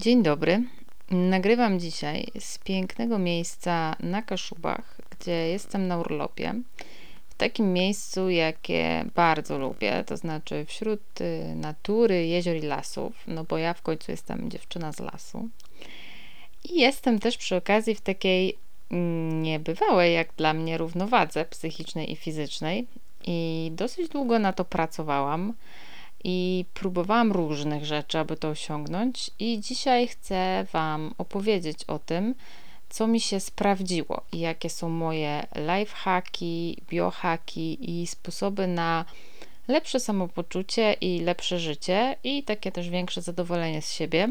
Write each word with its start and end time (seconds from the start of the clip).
Dzień 0.00 0.22
dobry. 0.22 0.62
Nagrywam 1.10 1.80
dzisiaj 1.80 2.26
z 2.38 2.58
pięknego 2.58 3.18
miejsca 3.18 3.96
na 4.00 4.22
Kaszubach, 4.22 5.00
gdzie 5.10 5.32
jestem 5.32 5.88
na 5.88 5.98
urlopie. 5.98 6.54
W 7.30 7.34
takim 7.34 7.72
miejscu, 7.72 8.30
jakie 8.30 9.04
bardzo 9.14 9.58
lubię, 9.58 10.04
to 10.06 10.16
znaczy 10.16 10.64
wśród 10.64 11.20
y, 11.20 11.54
natury, 11.56 12.26
jezior 12.26 12.56
i 12.56 12.60
lasów, 12.60 13.12
no 13.26 13.44
bo 13.44 13.58
ja 13.58 13.74
w 13.74 13.82
końcu 13.82 14.10
jestem 14.10 14.50
dziewczyna 14.50 14.92
z 14.92 15.00
lasu. 15.00 15.48
I 16.64 16.80
jestem 16.80 17.18
też 17.18 17.36
przy 17.36 17.56
okazji 17.56 17.94
w 17.94 18.00
takiej 18.00 18.56
mm, 18.90 19.42
niebywałej 19.42 20.14
jak 20.14 20.28
dla 20.36 20.52
mnie 20.52 20.78
równowadze 20.78 21.44
psychicznej 21.44 22.12
i 22.12 22.16
fizycznej. 22.16 22.86
I 23.26 23.70
dosyć 23.74 24.08
długo 24.08 24.38
na 24.38 24.52
to 24.52 24.64
pracowałam 24.64 25.54
i 26.24 26.64
próbowałam 26.74 27.32
różnych 27.32 27.84
rzeczy, 27.84 28.18
aby 28.18 28.36
to 28.36 28.48
osiągnąć. 28.48 29.30
I 29.38 29.60
dzisiaj 29.60 30.08
chcę 30.08 30.66
Wam 30.72 31.14
opowiedzieć 31.18 31.84
o 31.84 31.98
tym, 31.98 32.34
co 32.88 33.06
mi 33.06 33.20
się 33.20 33.40
sprawdziło 33.40 34.22
i 34.32 34.40
jakie 34.40 34.70
są 34.70 34.88
moje 34.88 35.46
lifehacki, 35.56 36.76
biohacki 36.88 38.00
i 38.00 38.06
sposoby 38.06 38.66
na 38.66 39.04
lepsze 39.68 40.00
samopoczucie 40.00 40.92
i 40.92 41.20
lepsze 41.20 41.58
życie 41.58 42.16
i 42.24 42.42
takie 42.42 42.72
też 42.72 42.90
większe 42.90 43.22
zadowolenie 43.22 43.82
z 43.82 43.92
siebie. 43.92 44.28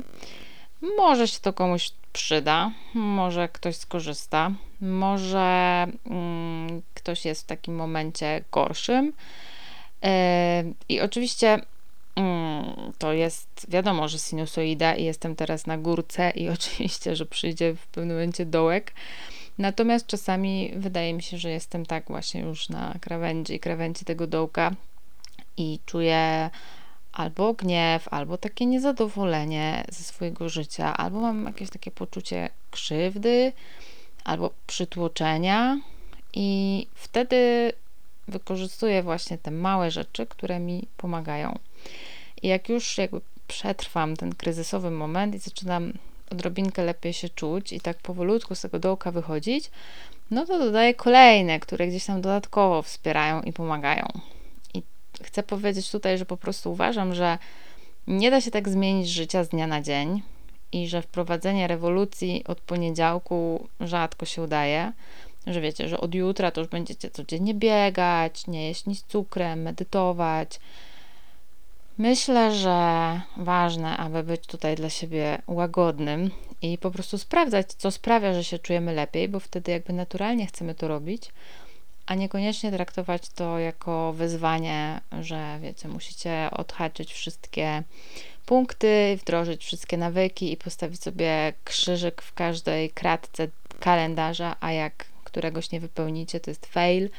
Może 0.98 1.28
się 1.28 1.40
to 1.40 1.54
komuś 1.54 1.92
przyda, 2.14 2.72
może 2.94 3.50
ktoś 3.50 3.76
skorzysta, 3.76 4.52
może 4.82 5.88
mm, 6.06 6.82
ktoś 6.94 7.26
jest 7.26 7.44
w 7.44 7.46
takim 7.46 7.76
momencie 7.76 8.44
gorszym. 8.52 9.14
Yy, 10.04 10.10
I 10.90 11.02
oczywiście 11.02 11.62
to 12.98 13.14
jest 13.14 13.66
wiadomo, 13.70 14.08
że 14.08 14.20
sinusoida 14.20 14.96
i 14.96 15.04
jestem 15.04 15.36
teraz 15.36 15.68
na 15.68 15.78
górce 15.78 16.30
i 16.30 16.50
oczywiście, 16.58 17.16
że 17.16 17.26
przyjdzie 17.26 17.74
w 17.74 17.88
pewnym 17.88 18.18
momencie 18.18 18.46
dołek. 18.46 18.94
Natomiast 19.58 20.08
czasami 20.08 20.72
wydaje 20.76 21.14
mi 21.14 21.24
się, 21.24 21.38
że 21.38 21.50
jestem 21.50 21.86
tak 21.86 22.08
właśnie 22.08 22.42
już 22.42 22.70
na 22.70 22.96
krawędzi, 23.02 23.60
krawędzi 23.60 24.06
tego 24.06 24.28
dołka 24.28 24.72
i 25.58 25.80
czuję 25.86 26.50
albo 27.12 27.54
gniew, 27.54 28.08
albo 28.14 28.38
takie 28.38 28.66
niezadowolenie 28.66 29.84
ze 29.90 30.04
swojego 30.04 30.50
życia, 30.50 30.98
albo 30.98 31.20
mam 31.20 31.46
jakieś 31.46 31.70
takie 31.70 31.92
poczucie 31.92 32.50
krzywdy, 32.72 33.54
albo 34.24 34.50
przytłoczenia 34.68 35.80
i 36.34 36.88
wtedy 36.96 37.72
wykorzystuję 38.28 39.04
właśnie 39.04 39.38
te 39.38 39.52
małe 39.52 39.92
rzeczy, 39.92 40.26
które 40.26 40.60
mi 40.60 40.88
pomagają. 40.98 41.60
I 42.44 42.48
jak 42.48 42.70
już 42.70 42.98
jakby 42.98 43.22
przetrwam 43.48 44.16
ten 44.16 44.36
kryzysowy 44.36 44.92
moment 44.92 45.36
i 45.36 45.40
zaczynam 45.40 45.94
odrobinkę 46.32 46.86
lepiej 46.86 47.14
się 47.14 47.30
czuć 47.30 47.74
i 47.74 47.82
tak 47.82 47.98
powolutku 47.98 48.56
z 48.56 48.62
tego 48.62 48.80
dołka 48.80 49.12
wychodzić, 49.12 49.72
no 50.32 50.46
to 50.46 50.60
dodaję 50.60 50.94
kolejne, 50.94 51.60
które 51.60 51.88
gdzieś 51.88 52.06
tam 52.06 52.22
dodatkowo 52.22 52.82
wspierają 52.82 53.42
i 53.42 53.54
pomagają. 53.54 54.06
I 54.74 54.84
chcę 55.24 55.44
powiedzieć 55.44 55.92
tutaj, 55.92 56.18
że 56.18 56.26
po 56.26 56.38
prostu 56.38 56.72
uważam, 56.72 57.16
że 57.16 57.38
nie 58.08 58.32
da 58.32 58.42
się 58.42 58.52
tak 58.52 58.70
zmienić 58.70 59.10
życia 59.10 59.44
z 59.44 59.50
dnia 59.50 59.68
na 59.68 59.82
dzień 59.82 60.22
i 60.72 60.88
że 60.88 61.02
wprowadzenie 61.02 61.68
rewolucji 61.68 62.44
od 62.48 62.60
poniedziałku 62.60 63.68
rzadko 63.80 64.26
się 64.26 64.42
udaje. 64.42 64.92
Że 65.48 65.62
wiecie, 65.62 65.90
że 65.90 66.00
od 66.00 66.16
jutra 66.16 66.52
to 66.52 66.62
już 66.62 66.70
będziecie 66.70 67.10
codziennie 67.10 67.54
biegać, 67.54 68.48
nie 68.48 68.68
jeść 68.68 68.86
nic 68.86 69.04
cukrem, 69.04 69.62
medytować, 69.62 70.60
Myślę, 72.00 72.56
że 72.56 73.22
ważne, 73.38 73.98
aby 73.98 74.24
być 74.24 74.46
tutaj 74.48 74.76
dla 74.76 74.90
siebie 74.90 75.42
łagodnym 75.48 76.32
i 76.62 76.78
po 76.78 76.92
prostu 76.92 77.18
sprawdzać, 77.18 77.74
co 77.74 77.92
sprawia, 77.92 78.34
że 78.34 78.44
się 78.44 78.60
czujemy 78.60 78.94
lepiej, 78.94 79.30
bo 79.30 79.40
wtedy 79.40 79.72
jakby 79.72 79.94
naturalnie 79.94 80.48
chcemy 80.48 80.76
to 80.76 80.88
robić, 80.88 81.32
a 82.06 82.16
niekoniecznie 82.16 82.72
traktować 82.72 83.30
to 83.30 83.60
jako 83.60 84.14
wyzwanie, 84.14 85.02
że 85.22 85.60
wiecie, 85.62 85.88
musicie 85.88 86.50
odhaczyć 86.52 87.14
wszystkie 87.14 87.84
punkty, 88.46 89.18
wdrożyć 89.22 89.66
wszystkie 89.66 89.98
nawyki 89.98 90.52
i 90.52 90.58
postawić 90.58 91.04
sobie 91.04 91.54
krzyżyk 91.64 92.22
w 92.22 92.34
każdej 92.34 92.90
kratce 92.90 93.48
kalendarza, 93.80 94.56
a 94.60 94.72
jak 94.72 95.06
któregoś 95.24 95.72
nie 95.72 95.80
wypełnicie, 95.80 96.40
to 96.40 96.52
jest 96.52 96.66
fail 96.66 97.10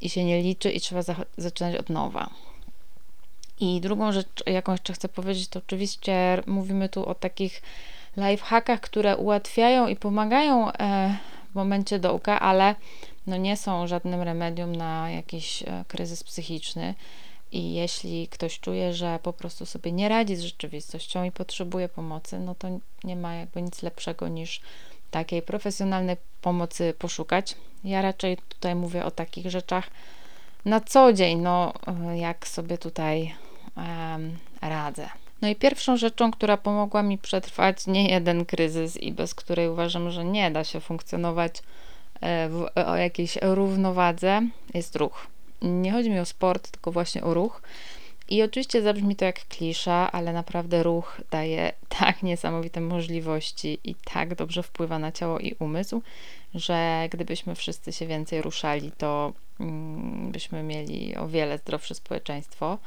i 0.00 0.08
się 0.08 0.24
nie 0.24 0.42
liczy 0.42 0.70
i 0.70 0.80
trzeba 0.80 1.02
zaczynać 1.36 1.76
od 1.76 1.88
nowa. 1.88 2.49
I 3.60 3.80
drugą 3.80 4.12
rzecz, 4.12 4.42
jaką 4.46 4.72
jeszcze 4.72 4.92
chcę 4.92 5.08
powiedzieć, 5.08 5.48
to 5.48 5.58
oczywiście 5.58 6.42
mówimy 6.46 6.88
tu 6.88 7.06
o 7.06 7.14
takich 7.14 7.62
lifehackach, 8.16 8.80
które 8.80 9.16
ułatwiają 9.16 9.88
i 9.88 9.96
pomagają 9.96 10.72
e, 10.72 11.16
w 11.50 11.54
momencie 11.54 11.98
dołka, 11.98 12.40
ale 12.40 12.74
no 13.26 13.36
nie 13.36 13.56
są 13.56 13.86
żadnym 13.86 14.22
remedium 14.22 14.76
na 14.76 15.10
jakiś 15.10 15.62
e, 15.62 15.84
kryzys 15.88 16.24
psychiczny. 16.24 16.94
I 17.52 17.74
jeśli 17.74 18.28
ktoś 18.28 18.60
czuje, 18.60 18.94
że 18.94 19.18
po 19.22 19.32
prostu 19.32 19.66
sobie 19.66 19.92
nie 19.92 20.08
radzi 20.08 20.36
z 20.36 20.40
rzeczywistością 20.40 21.24
i 21.24 21.32
potrzebuje 21.32 21.88
pomocy, 21.88 22.38
no 22.38 22.54
to 22.54 22.68
nie 23.04 23.16
ma 23.16 23.34
jakby 23.34 23.62
nic 23.62 23.82
lepszego 23.82 24.28
niż 24.28 24.60
takiej 25.10 25.42
profesjonalnej 25.42 26.16
pomocy 26.42 26.94
poszukać. 26.98 27.56
Ja 27.84 28.02
raczej 28.02 28.36
tutaj 28.48 28.74
mówię 28.74 29.04
o 29.04 29.10
takich 29.10 29.50
rzeczach 29.50 29.90
na 30.64 30.80
co 30.80 31.12
dzień, 31.12 31.38
no 31.38 31.72
e, 31.86 32.18
jak 32.18 32.48
sobie 32.48 32.78
tutaj 32.78 33.34
radzę. 34.60 35.08
No 35.42 35.48
i 35.48 35.56
pierwszą 35.56 35.96
rzeczą, 35.96 36.30
która 36.30 36.56
pomogła 36.56 37.02
mi 37.02 37.18
przetrwać 37.18 37.86
nie 37.86 38.10
jeden 38.10 38.44
kryzys 38.44 38.96
i 38.96 39.12
bez 39.12 39.34
której 39.34 39.68
uważam, 39.68 40.10
że 40.10 40.24
nie 40.24 40.50
da 40.50 40.64
się 40.64 40.80
funkcjonować 40.80 41.62
e, 42.20 42.48
w, 42.48 42.66
jakiejś 42.98 43.38
równowadze, 43.42 44.42
jest 44.74 44.96
ruch. 44.96 45.26
Nie 45.62 45.92
chodzi 45.92 46.10
mi 46.10 46.18
o 46.18 46.24
sport, 46.24 46.70
tylko 46.70 46.92
właśnie 46.92 47.24
o 47.24 47.34
ruch. 47.34 47.62
I 48.28 48.42
oczywiście 48.42 48.82
zabrzmi 48.82 49.16
to 49.16 49.24
jak 49.24 49.48
klisza, 49.48 50.12
ale 50.12 50.32
naprawdę 50.32 50.82
ruch 50.82 51.20
daje 51.30 51.72
tak 51.98 52.22
niesamowite 52.22 52.80
możliwości 52.80 53.78
i 53.84 53.94
tak 53.94 54.34
dobrze 54.34 54.62
wpływa 54.62 54.98
na 54.98 55.12
ciało 55.12 55.38
i 55.38 55.54
umysł, 55.58 56.02
że 56.54 57.08
gdybyśmy 57.10 57.54
wszyscy 57.54 57.92
się 57.92 58.06
więcej 58.06 58.42
ruszali, 58.42 58.92
to 58.98 59.32
mm, 59.60 60.32
byśmy 60.32 60.62
mieli 60.62 61.16
o 61.16 61.28
wiele 61.28 61.58
zdrowsze 61.58 61.94
społeczeństwo. 61.94 62.78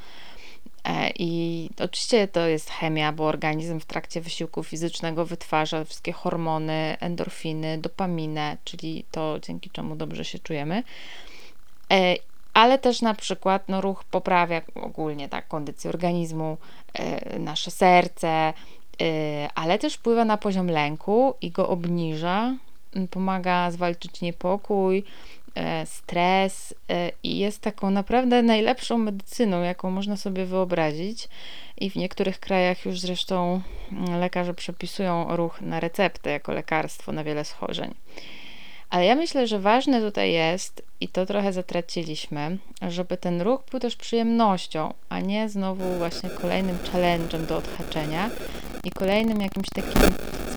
E, 0.84 1.10
I 1.20 1.70
oczywiście 1.80 2.28
to 2.28 2.48
jest 2.48 2.70
chemia, 2.70 3.12
bo 3.12 3.26
organizm 3.26 3.80
w 3.80 3.86
trakcie 3.86 4.22
wysiłku 4.22 4.64
fizycznego 4.64 5.26
wytwarza 5.26 5.86
wszystkie 5.86 6.12
hormony, 6.12 6.98
endorfiny, 7.00 7.78
dopaminę, 7.78 8.58
czyli 8.64 9.06
to 9.12 9.40
dzięki 9.42 9.70
czemu 9.70 9.96
dobrze 9.96 10.26
się 10.26 10.40
czujemy. 10.40 10.84
E, 11.92 12.16
ale 12.54 12.78
też 12.78 13.02
na 13.02 13.14
przykład 13.14 13.70
no, 13.70 13.82
ruch 13.82 14.04
poprawia 14.04 14.62
ogólnie 14.76 15.30
tak, 15.30 15.48
kondycję 15.48 15.90
organizmu, 15.90 16.58
e, 16.94 17.40
nasze 17.40 17.72
serce, 17.72 18.54
ale 19.56 19.80
też 19.80 19.94
wpływa 19.94 20.26
na 20.26 20.38
poziom 20.38 20.68
lęku 20.68 21.34
i 21.42 21.52
go 21.52 21.70
obniża, 21.70 22.56
pomaga 23.12 23.72
zwalczyć 23.72 24.22
niepokój, 24.22 25.04
stres 25.86 26.76
e, 26.90 27.12
i 27.24 27.38
jest 27.38 27.62
taką 27.62 27.92
naprawdę 27.92 28.42
najlepszą 28.42 28.98
medycyną, 28.98 29.62
jaką 29.62 29.92
można 29.92 30.18
sobie 30.18 30.46
wyobrazić. 30.46 31.28
I 31.78 31.90
w 31.90 31.96
niektórych 31.96 32.40
krajach 32.40 32.86
już 32.86 33.00
zresztą 33.00 33.62
mm, 33.92 34.20
lekarze 34.20 34.54
przepisują 34.54 35.36
ruch 35.36 35.62
na 35.62 35.80
receptę 35.80 36.32
jako 36.32 36.52
lekarstwo 36.52 37.12
na 37.12 37.24
wiele 37.24 37.46
schorzeń. 37.46 37.94
Ale 38.94 39.06
ja 39.06 39.16
myślę, 39.16 39.48
że 39.48 39.60
ważne 39.60 40.02
tutaj 40.02 40.32
jest, 40.32 40.84
i 41.02 41.08
to 41.08 41.26
trochę 41.26 41.54
zatraciliśmy, 41.54 42.58
żeby 42.90 43.18
ten 43.18 43.42
ruch 43.42 43.62
był 43.72 43.80
też 43.80 43.96
przyjemnością, 43.96 44.94
a 45.10 45.20
nie 45.20 45.50
znowu 45.50 45.98
właśnie 45.98 46.30
kolejnym 46.30 46.78
challenge'em 46.78 47.46
do 47.46 47.58
odhaczenia 47.58 48.30
i 48.84 48.92
kolejnym 48.92 49.42
jakimś 49.42 49.68
takim 49.70 50.02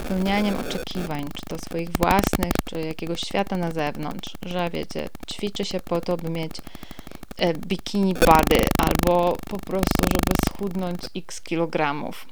spełnianiem 0.04 0.54
oczekiwań, 0.60 1.24
czy 1.24 1.42
to 1.48 1.56
swoich 1.58 1.90
własnych, 1.90 2.52
czy 2.64 2.80
jakiegoś 2.80 3.20
świata 3.20 3.56
na 3.56 3.70
zewnątrz, 3.70 4.34
że 4.42 4.70
wiecie, 4.70 5.08
ćwiczy 5.32 5.64
się 5.64 5.80
po 5.80 6.00
to, 6.00 6.16
by 6.16 6.30
mieć 6.30 6.52
e, 7.38 7.54
bikini 7.54 8.14
body, 8.14 8.64
albo 8.78 9.36
po 9.50 9.58
prostu, 9.58 10.04
żeby 10.12 10.34
schudnąć 10.48 11.00
x 11.16 11.40
kilogramów. 11.40 12.26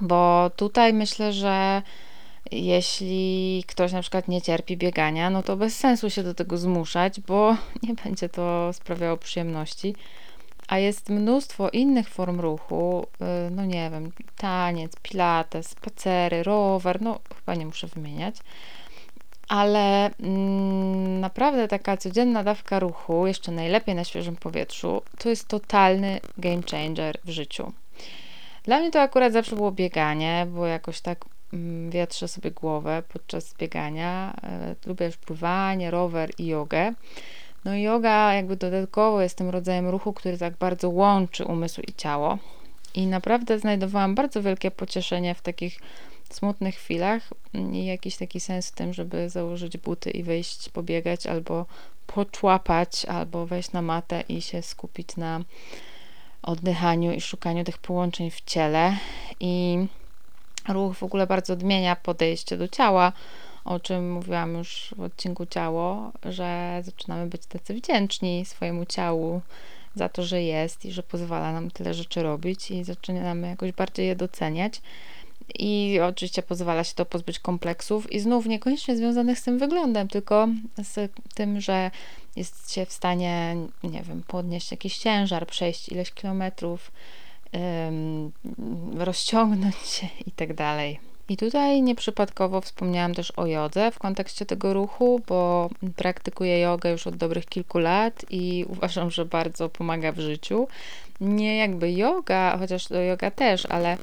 Bo 0.00 0.50
tutaj 0.56 0.92
myślę, 0.92 1.32
że 1.32 1.82
jeśli 2.50 3.64
ktoś 3.66 3.92
na 3.92 4.00
przykład 4.00 4.28
nie 4.28 4.42
cierpi 4.42 4.76
biegania, 4.76 5.30
no 5.30 5.42
to 5.42 5.56
bez 5.56 5.76
sensu 5.76 6.10
się 6.10 6.22
do 6.22 6.34
tego 6.34 6.58
zmuszać, 6.58 7.20
bo 7.20 7.56
nie 7.88 7.94
będzie 7.94 8.28
to 8.28 8.72
sprawiało 8.72 9.16
przyjemności. 9.16 9.94
A 10.68 10.78
jest 10.78 11.08
mnóstwo 11.10 11.70
innych 11.70 12.08
form 12.08 12.40
ruchu, 12.40 13.06
y, 13.46 13.50
no 13.50 13.64
nie 13.64 13.90
wiem, 13.90 14.12
taniec, 14.36 14.92
pilates, 15.02 15.68
spacery, 15.68 16.42
rower, 16.42 17.02
no 17.02 17.20
chyba 17.36 17.54
nie 17.54 17.66
muszę 17.66 17.86
wymieniać. 17.86 18.36
Ale 19.48 20.10
mm, 20.20 21.20
naprawdę 21.20 21.68
taka 21.68 21.96
codzienna 21.96 22.44
dawka 22.44 22.78
ruchu, 22.78 23.26
jeszcze 23.26 23.52
najlepiej 23.52 23.94
na 23.94 24.04
świeżym 24.04 24.36
powietrzu, 24.36 25.02
to 25.18 25.28
jest 25.28 25.48
totalny 25.48 26.20
game 26.38 26.62
changer 26.70 27.18
w 27.24 27.30
życiu. 27.30 27.72
Dla 28.64 28.78
mnie 28.78 28.90
to 28.90 29.00
akurat 29.00 29.32
zawsze 29.32 29.56
było 29.56 29.72
bieganie, 29.72 30.46
bo 30.50 30.66
jakoś 30.66 31.00
tak 31.00 31.24
wietrzę 31.90 32.28
sobie 32.28 32.50
głowę 32.50 33.02
podczas 33.08 33.54
biegania. 33.54 34.36
E, 34.42 34.74
lubię 34.86 35.06
już 35.06 35.16
pływanie, 35.16 35.90
rower 35.90 36.30
i 36.38 36.46
jogę. 36.46 36.92
No 37.64 37.74
i 37.74 37.82
yoga 37.82 38.34
jakby 38.34 38.56
dodatkowo 38.56 39.22
jest 39.22 39.38
tym 39.38 39.50
rodzajem 39.50 39.88
ruchu, 39.88 40.12
który 40.12 40.38
tak 40.38 40.56
bardzo 40.56 40.90
łączy 40.90 41.44
umysł 41.44 41.80
i 41.80 41.92
ciało. 41.92 42.38
I 42.94 43.06
naprawdę 43.06 43.58
znajdowałam 43.58 44.14
bardzo 44.14 44.42
wielkie 44.42 44.70
pocieszenie 44.70 45.34
w 45.34 45.42
takich 45.42 45.78
smutnych 46.30 46.74
chwilach 46.74 47.30
i 47.72 47.84
jakiś 47.84 48.16
taki 48.16 48.40
sens 48.40 48.68
w 48.68 48.74
tym, 48.74 48.94
żeby 48.94 49.30
założyć 49.30 49.76
buty 49.76 50.10
i 50.10 50.22
wyjść 50.22 50.68
pobiegać 50.68 51.26
albo 51.26 51.66
poczłapać, 52.06 53.04
albo 53.04 53.46
wejść 53.46 53.72
na 53.72 53.82
matę 53.82 54.24
i 54.28 54.42
się 54.42 54.62
skupić 54.62 55.16
na 55.16 55.40
oddychaniu 56.42 57.12
i 57.12 57.20
szukaniu 57.20 57.64
tych 57.64 57.78
połączeń 57.78 58.30
w 58.30 58.40
ciele. 58.40 58.96
I 59.40 59.86
ruch 60.68 60.96
w 60.96 61.02
ogóle 61.02 61.26
bardzo 61.26 61.52
odmienia 61.52 61.96
podejście 61.96 62.56
do 62.56 62.68
ciała, 62.68 63.12
o 63.64 63.80
czym 63.80 64.12
mówiłam 64.12 64.54
już 64.54 64.94
w 64.96 65.00
odcinku 65.00 65.46
ciało, 65.46 66.12
że 66.24 66.80
zaczynamy 66.84 67.26
być 67.26 67.46
tacy 67.46 67.74
wdzięczni 67.74 68.44
swojemu 68.44 68.86
ciału 68.86 69.40
za 69.94 70.08
to, 70.08 70.22
że 70.22 70.42
jest 70.42 70.84
i 70.84 70.92
że 70.92 71.02
pozwala 71.02 71.52
nam 71.52 71.70
tyle 71.70 71.94
rzeczy 71.94 72.22
robić 72.22 72.70
i 72.70 72.84
zaczynamy 72.84 73.48
jakoś 73.48 73.72
bardziej 73.72 74.06
je 74.06 74.16
doceniać. 74.16 74.80
I 75.58 76.00
oczywiście 76.00 76.42
pozwala 76.42 76.84
się 76.84 76.94
to 76.94 77.04
pozbyć 77.04 77.38
kompleksów 77.38 78.12
i 78.12 78.20
znów 78.20 78.46
niekoniecznie 78.46 78.96
związanych 78.96 79.38
z 79.38 79.42
tym 79.42 79.58
wyglądem, 79.58 80.08
tylko 80.08 80.48
z 80.82 81.12
tym, 81.34 81.60
że 81.60 81.90
jest 82.36 82.72
się 82.72 82.86
w 82.86 82.92
stanie, 82.92 83.56
nie 83.82 84.02
wiem, 84.02 84.22
podnieść 84.26 84.70
jakiś 84.70 84.98
ciężar, 84.98 85.46
przejść 85.46 85.88
ileś 85.88 86.10
kilometrów, 86.10 86.92
rozciągnąć 88.98 89.76
się 89.76 90.06
i 90.26 90.30
tak 90.30 90.54
dalej. 90.54 91.00
I 91.28 91.36
tutaj 91.36 91.82
nieprzypadkowo 91.82 92.60
wspomniałam 92.60 93.14
też 93.14 93.30
o 93.30 93.46
jodze 93.46 93.90
w 93.90 93.98
kontekście 93.98 94.46
tego 94.46 94.72
ruchu, 94.72 95.20
bo 95.28 95.70
praktykuję 95.96 96.60
jogę 96.60 96.90
już 96.90 97.06
od 97.06 97.16
dobrych 97.16 97.46
kilku 97.46 97.78
lat 97.78 98.24
i 98.30 98.64
uważam, 98.72 99.10
że 99.10 99.24
bardzo 99.24 99.68
pomaga 99.68 100.12
w 100.12 100.18
życiu. 100.18 100.68
Nie 101.20 101.56
jakby 101.56 101.92
yoga, 101.92 102.56
chociaż 102.58 102.90
yoga 103.08 103.30
też, 103.30 103.66
ale 103.66 103.96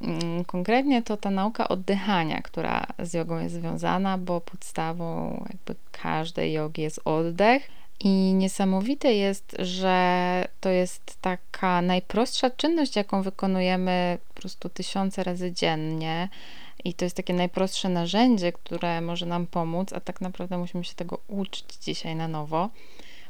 mm, 0.00 0.44
konkretnie 0.44 1.02
to 1.02 1.16
ta 1.16 1.30
nauka 1.30 1.68
oddychania, 1.68 2.42
która 2.42 2.86
z 2.98 3.14
jogą 3.14 3.38
jest 3.38 3.54
związana, 3.54 4.18
bo 4.18 4.40
podstawą 4.40 5.32
jakby 5.52 5.74
każdej 5.92 6.52
jogi 6.52 6.82
jest 6.82 7.00
oddech. 7.04 7.79
I 8.00 8.08
niesamowite 8.34 9.14
jest, 9.14 9.56
że 9.58 10.44
to 10.60 10.68
jest 10.68 11.16
taka 11.20 11.82
najprostsza 11.82 12.50
czynność, 12.50 12.96
jaką 12.96 13.22
wykonujemy 13.22 14.18
po 14.28 14.40
prostu 14.40 14.68
tysiące 14.68 15.24
razy 15.24 15.52
dziennie. 15.52 16.28
I 16.84 16.94
to 16.94 17.04
jest 17.04 17.16
takie 17.16 17.34
najprostsze 17.34 17.88
narzędzie, 17.88 18.52
które 18.52 19.00
może 19.00 19.26
nam 19.26 19.46
pomóc, 19.46 19.92
a 19.92 20.00
tak 20.00 20.20
naprawdę 20.20 20.58
musimy 20.58 20.84
się 20.84 20.94
tego 20.94 21.20
uczyć 21.28 21.64
dzisiaj 21.82 22.16
na 22.16 22.28
nowo, 22.28 22.70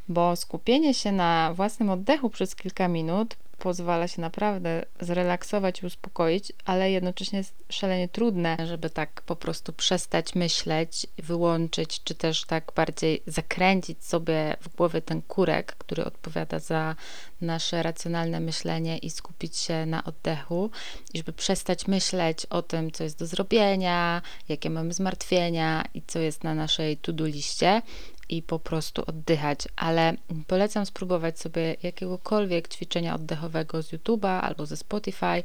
bo 0.09 0.37
skupienie 0.37 0.95
się 0.95 1.13
na 1.13 1.53
własnym 1.55 1.91
oddechu 1.91 2.31
przez 2.31 2.55
kilka 2.55 2.89
minut 2.89 3.37
pozwala 3.61 4.09
się 4.09 4.21
naprawdę 4.21 4.83
zrelaksować 5.01 5.83
i 5.83 5.87
uspokoić, 5.87 6.53
ale 6.65 6.91
jednocześnie 6.91 7.39
jest 7.39 7.55
szalenie 7.69 8.09
trudne, 8.09 8.57
żeby 8.67 8.91
tak 8.91 9.23
po 9.23 9.37
prostu 9.37 9.73
przestać 9.73 10.35
myśleć, 10.35 11.07
wyłączyć, 11.19 12.05
czy 12.05 12.15
też 12.15 12.45
tak 12.45 12.73
bardziej 12.77 13.23
zakręcić 13.27 14.05
sobie 14.05 14.57
w 14.61 14.77
głowie 14.77 15.03
ten 15.03 15.23
kurek, 15.23 15.75
który 15.79 16.05
odpowiada 16.05 16.59
za 16.59 16.97
nasze 17.41 17.83
racjonalne 17.83 18.41
myślenie 18.41 18.99
i 18.99 19.11
skupić 19.11 19.57
się 19.57 19.87
na 19.87 20.05
oddechu, 20.05 20.71
i 21.15 21.19
żeby 21.19 21.33
przestać 21.33 21.87
myśleć 21.87 22.47
o 22.47 22.63
tym, 22.63 22.91
co 22.91 23.05
jest 23.05 23.19
do 23.19 23.27
zrobienia, 23.27 24.23
jakie 24.49 24.71
mamy 24.71 24.93
zmartwienia 24.93 25.85
i 25.95 26.03
co 26.07 26.19
jest 26.19 26.45
na 26.45 26.55
naszej 26.55 26.97
to-do 26.97 27.27
liście, 27.27 27.83
i 28.31 28.43
po 28.43 28.59
prostu 28.59 29.03
oddychać, 29.07 29.69
ale 29.77 30.17
polecam 30.47 30.87
spróbować 30.87 31.41
sobie 31.41 31.77
jakiegokolwiek 31.83 32.69
ćwiczenia 32.69 33.15
oddechowego 33.15 33.83
z 33.83 33.93
YouTube'a 33.93 34.41
albo 34.41 34.67
ze 34.67 34.77
Spotify, 34.77 35.43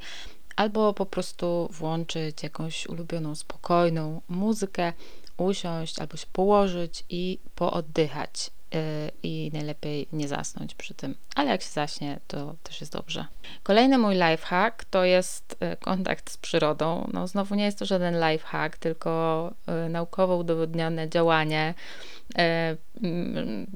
albo 0.56 0.94
po 0.94 1.06
prostu 1.06 1.70
włączyć 1.72 2.44
jakąś 2.44 2.88
ulubioną, 2.88 3.36
spokojną 3.36 4.22
muzykę, 4.30 4.94
usiąść 5.38 6.00
albo 6.00 6.18
się 6.18 6.28
położyć 6.34 7.04
i 7.10 7.40
pooddychać. 7.56 8.52
Y, 8.74 9.12
i 9.24 9.52
najlepiej 9.54 10.08
nie 10.14 10.28
zasnąć 10.28 10.76
przy 10.76 10.94
tym. 10.94 11.16
Ale 11.36 11.52
jak 11.52 11.62
się 11.62 11.70
zaśnie, 11.70 12.20
to 12.28 12.56
też 12.64 12.82
jest 12.82 12.94
dobrze. 12.94 13.26
Kolejny 13.64 13.98
mój 13.98 14.16
lifehack 14.16 14.86
to 14.86 15.04
jest 15.04 15.58
y, 15.74 15.78
kontakt 15.78 16.32
z 16.32 16.38
przyrodą. 16.38 17.10
No 17.14 17.28
znowu 17.28 17.56
nie 17.56 17.66
jest 17.66 17.80
to 17.80 17.86
żaden 17.86 18.30
lifehack, 18.30 18.78
tylko 18.78 19.52
y, 19.86 19.90
naukowo 19.90 20.38
udowodnione 20.38 21.10
działanie, 21.10 21.74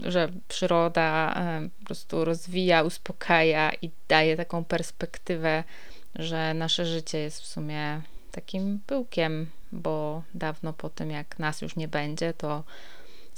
że 0.04 0.30
przyroda 0.48 1.36
po 1.80 1.86
prostu 1.86 2.26
rozwija, 2.26 2.84
uspokaja 2.84 3.72
i 3.82 3.92
daje 4.08 4.38
taką 4.38 4.66
perspektywę, 4.66 5.64
że 6.16 6.54
nasze 6.54 6.86
życie 6.86 7.18
jest 7.18 7.42
w 7.42 7.48
sumie 7.48 8.02
takim 8.32 8.80
pyłkiem, 8.88 9.50
bo 9.72 10.24
dawno 10.34 10.74
po 10.74 10.90
tym, 10.90 11.12
jak 11.12 11.40
nas 11.40 11.62
już 11.62 11.76
nie 11.76 11.88
będzie, 11.88 12.34
to 12.34 12.64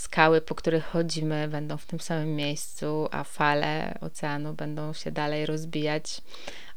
skały, 0.02 0.42
po 0.42 0.56
których 0.56 0.86
chodzimy, 0.86 1.48
będą 1.48 1.78
w 1.78 1.86
tym 1.86 2.00
samym 2.00 2.36
miejscu, 2.36 3.08
a 3.12 3.24
fale 3.24 3.98
oceanu 4.02 4.54
będą 4.54 4.94
się 4.94 5.12
dalej 5.12 5.46
rozbijać 5.46 6.22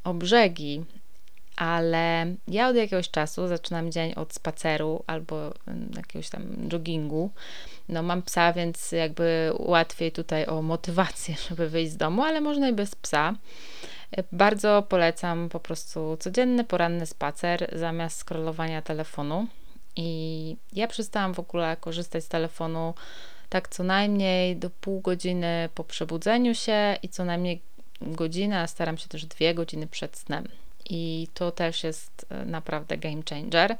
o 0.04 0.14
brzegi. 0.14 0.84
Ale 1.56 2.26
ja 2.48 2.68
od 2.68 2.76
jakiegoś 2.76 3.10
czasu 3.10 3.48
zaczynam 3.48 3.92
dzień 3.92 4.14
od 4.14 4.34
spaceru 4.34 5.04
albo 5.06 5.54
jakiegoś 5.96 6.28
tam 6.28 6.42
joggingu. 6.72 7.30
No, 7.88 8.02
mam 8.02 8.22
psa, 8.22 8.52
więc 8.52 8.92
jakby 8.92 9.52
łatwiej 9.58 10.12
tutaj 10.12 10.46
o 10.46 10.62
motywację, 10.62 11.34
żeby 11.48 11.68
wyjść 11.68 11.92
z 11.92 11.96
domu, 11.96 12.22
ale 12.22 12.40
można 12.40 12.68
i 12.68 12.72
bez 12.72 12.94
psa. 12.94 13.34
Bardzo 14.32 14.82
polecam 14.88 15.48
po 15.48 15.60
prostu 15.60 16.16
codzienny 16.20 16.64
poranny 16.64 17.06
spacer 17.06 17.70
zamiast 17.72 18.18
scrollowania 18.18 18.82
telefonu. 18.82 19.46
I 19.96 20.56
ja 20.72 20.86
przestałam 20.86 21.34
w 21.34 21.38
ogóle 21.38 21.76
korzystać 21.80 22.24
z 22.24 22.28
telefonu 22.28 22.94
tak 23.48 23.68
co 23.68 23.82
najmniej 23.82 24.56
do 24.56 24.70
pół 24.70 25.00
godziny 25.00 25.68
po 25.74 25.84
przebudzeniu 25.84 26.54
się 26.54 26.96
i 27.02 27.08
co 27.08 27.24
najmniej 27.24 27.60
godzinę, 28.00 28.60
a 28.60 28.66
staram 28.66 28.98
się 28.98 29.08
też 29.08 29.26
dwie 29.26 29.54
godziny 29.54 29.86
przed 29.86 30.16
snem. 30.16 30.48
I 30.90 31.28
to 31.34 31.50
też 31.50 31.84
jest 31.84 32.26
e, 32.30 32.44
naprawdę 32.44 32.96
game 32.96 33.22
changer, 33.30 33.76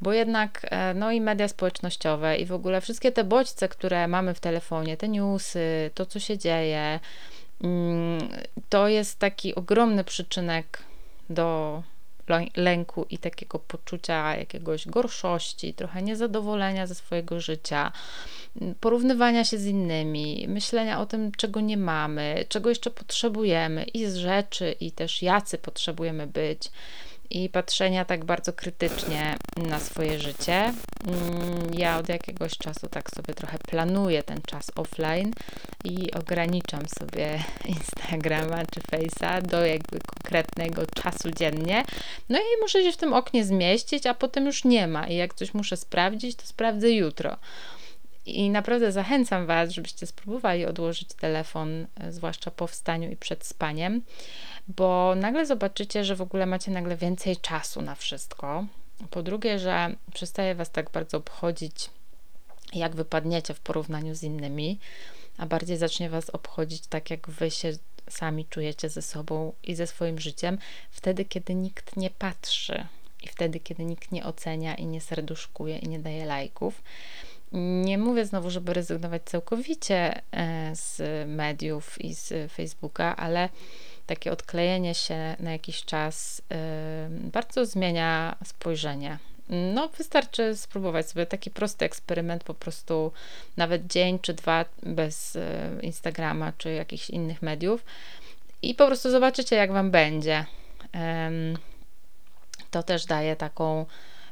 bo 0.00 0.12
jednak 0.12 0.66
e, 0.70 0.94
no 0.94 1.12
i 1.12 1.20
media 1.20 1.48
społecznościowe 1.48 2.36
i 2.36 2.46
w 2.46 2.52
ogóle 2.52 2.80
wszystkie 2.80 3.12
te 3.12 3.24
bodźce, 3.24 3.68
które 3.68 4.08
mamy 4.08 4.34
w 4.34 4.40
telefonie, 4.40 4.96
te 4.96 5.08
newsy, 5.08 5.90
to 5.94 6.06
co 6.06 6.20
się 6.20 6.38
dzieje, 6.38 7.00
mm, 7.64 8.28
to 8.68 8.88
jest 8.88 9.18
taki 9.18 9.54
ogromny 9.54 10.04
przyczynek 10.04 10.78
do 11.30 11.82
lęku 12.56 13.06
i 13.10 13.18
takiego 13.18 13.58
poczucia 13.58 14.36
jakiegoś 14.36 14.86
gorszości, 14.86 15.74
trochę 15.74 16.02
niezadowolenia 16.02 16.86
ze 16.86 16.94
swojego 16.94 17.40
życia, 17.40 17.92
porównywania 18.80 19.44
się 19.44 19.58
z 19.58 19.66
innymi, 19.66 20.46
myślenia 20.48 21.00
o 21.00 21.06
tym, 21.06 21.32
czego 21.32 21.60
nie 21.60 21.76
mamy, 21.76 22.44
czego 22.48 22.68
jeszcze 22.68 22.90
potrzebujemy 22.90 23.84
i 23.84 24.06
z 24.06 24.16
rzeczy, 24.16 24.76
i 24.80 24.92
też 24.92 25.22
jacy 25.22 25.58
potrzebujemy 25.58 26.26
być 26.26 26.70
i 27.30 27.48
patrzenia 27.48 28.04
tak 28.04 28.24
bardzo 28.24 28.52
krytycznie 28.52 29.36
na 29.56 29.80
swoje 29.80 30.18
życie. 30.18 30.54
Mm, 30.54 31.74
ja 31.74 31.98
od 31.98 32.08
jakiegoś 32.08 32.58
czasu 32.58 32.88
tak 32.90 33.10
sobie 33.10 33.34
trochę 33.34 33.58
planuję 33.58 34.22
ten 34.22 34.42
czas 34.42 34.70
offline 34.76 35.32
i 35.84 36.12
ograniczam 36.12 36.82
sobie 36.98 37.44
Instagrama 37.76 38.62
czy 38.74 38.80
Face'a 38.80 39.42
do 39.42 39.66
jakby 39.66 39.98
konkretnego 40.00 40.86
czasu 40.86 41.30
dziennie. 41.30 41.84
No 42.28 42.38
i 42.38 42.60
muszę 42.60 42.82
się 42.82 42.92
w 42.92 42.96
tym 42.96 43.12
oknie 43.12 43.44
zmieścić, 43.44 44.06
a 44.06 44.14
potem 44.14 44.46
już 44.46 44.64
nie 44.64 44.86
ma. 44.86 45.06
I 45.06 45.16
jak 45.16 45.34
coś 45.34 45.54
muszę 45.54 45.76
sprawdzić, 45.76 46.36
to 46.36 46.46
sprawdzę 46.46 46.90
jutro. 46.90 47.36
I 48.26 48.50
naprawdę 48.50 48.92
zachęcam 48.92 49.46
Was, 49.46 49.70
żebyście 49.70 50.06
spróbowali 50.06 50.66
odłożyć 50.66 51.08
telefon, 51.14 51.86
e, 52.00 52.12
zwłaszcza 52.12 52.50
po 52.50 52.66
wstaniu 52.66 53.10
i 53.10 53.16
przed 53.16 53.46
spaniem, 53.46 54.02
bo 54.68 55.14
nagle 55.14 55.46
zobaczycie, 55.46 56.04
że 56.04 56.16
w 56.16 56.22
ogóle 56.22 56.46
macie 56.46 56.70
nagle 56.70 56.96
więcej 56.96 57.36
czasu 57.36 57.82
na 57.82 57.94
wszystko. 57.94 58.66
Po 59.10 59.22
drugie, 59.22 59.58
że 59.58 59.94
przestaje 60.14 60.54
Was 60.54 60.70
tak 60.70 60.90
bardzo 60.90 61.16
obchodzić, 61.18 61.90
jak 62.74 62.96
wypadniecie 62.96 63.54
w 63.54 63.60
porównaniu 63.60 64.14
z 64.14 64.22
innymi, 64.22 64.78
a 65.38 65.46
bardziej 65.46 65.76
zacznie 65.76 66.10
Was 66.10 66.30
obchodzić 66.30 66.86
tak, 66.86 67.10
jak 67.10 67.30
Wy 67.30 67.50
się 67.50 67.72
sami 68.10 68.44
czujecie 68.44 68.88
ze 68.88 69.02
sobą 69.02 69.52
i 69.62 69.74
ze 69.74 69.86
swoim 69.86 70.18
życiem, 70.18 70.58
wtedy, 70.90 71.24
kiedy 71.24 71.54
nikt 71.54 71.96
nie 71.96 72.10
patrzy 72.10 72.86
i 73.22 73.28
wtedy, 73.28 73.60
kiedy 73.60 73.84
nikt 73.84 74.12
nie 74.12 74.24
ocenia 74.24 74.74
i 74.74 74.86
nie 74.86 75.00
serduszkuje 75.00 75.78
i 75.78 75.88
nie 75.88 75.98
daje 75.98 76.26
lajków. 76.26 76.82
Nie 77.52 77.98
mówię 77.98 78.24
znowu, 78.24 78.50
żeby 78.50 78.74
rezygnować 78.74 79.22
całkowicie 79.24 80.22
e, 80.32 80.76
z 80.76 81.00
mediów 81.28 82.00
i 82.00 82.14
z 82.14 82.52
Facebooka, 82.52 83.16
ale 83.16 83.48
takie 84.08 84.32
odklejenie 84.32 84.94
się 84.94 85.36
na 85.40 85.52
jakiś 85.52 85.84
czas 85.84 86.42
bardzo 87.10 87.66
zmienia 87.66 88.36
spojrzenie. 88.44 89.18
No, 89.48 89.88
wystarczy 89.88 90.56
spróbować 90.56 91.08
sobie 91.08 91.26
taki 91.26 91.50
prosty 91.50 91.84
eksperyment, 91.84 92.44
po 92.44 92.54
prostu 92.54 93.12
nawet 93.56 93.86
dzień 93.86 94.18
czy 94.18 94.34
dwa 94.34 94.64
bez 94.82 95.36
e, 95.36 95.70
Instagrama 95.82 96.52
czy 96.58 96.72
jakichś 96.72 97.10
innych 97.10 97.42
mediów 97.42 97.84
i 98.62 98.74
po 98.74 98.86
prostu 98.86 99.10
zobaczycie, 99.10 99.56
jak 99.56 99.72
Wam 99.72 99.90
będzie. 99.90 100.44
To 102.70 102.82
też 102.82 103.06
daje 103.06 103.36
taką 103.36 103.86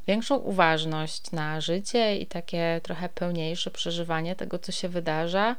większą 0.07 0.35
uważność 0.35 1.31
na 1.31 1.61
życie 1.61 2.17
i 2.17 2.25
takie 2.25 2.81
trochę 2.83 3.09
pełniejsze 3.09 3.71
przeżywanie 3.71 4.35
tego, 4.35 4.59
co 4.59 4.71
się 4.71 4.89
wydarza. 4.89 5.55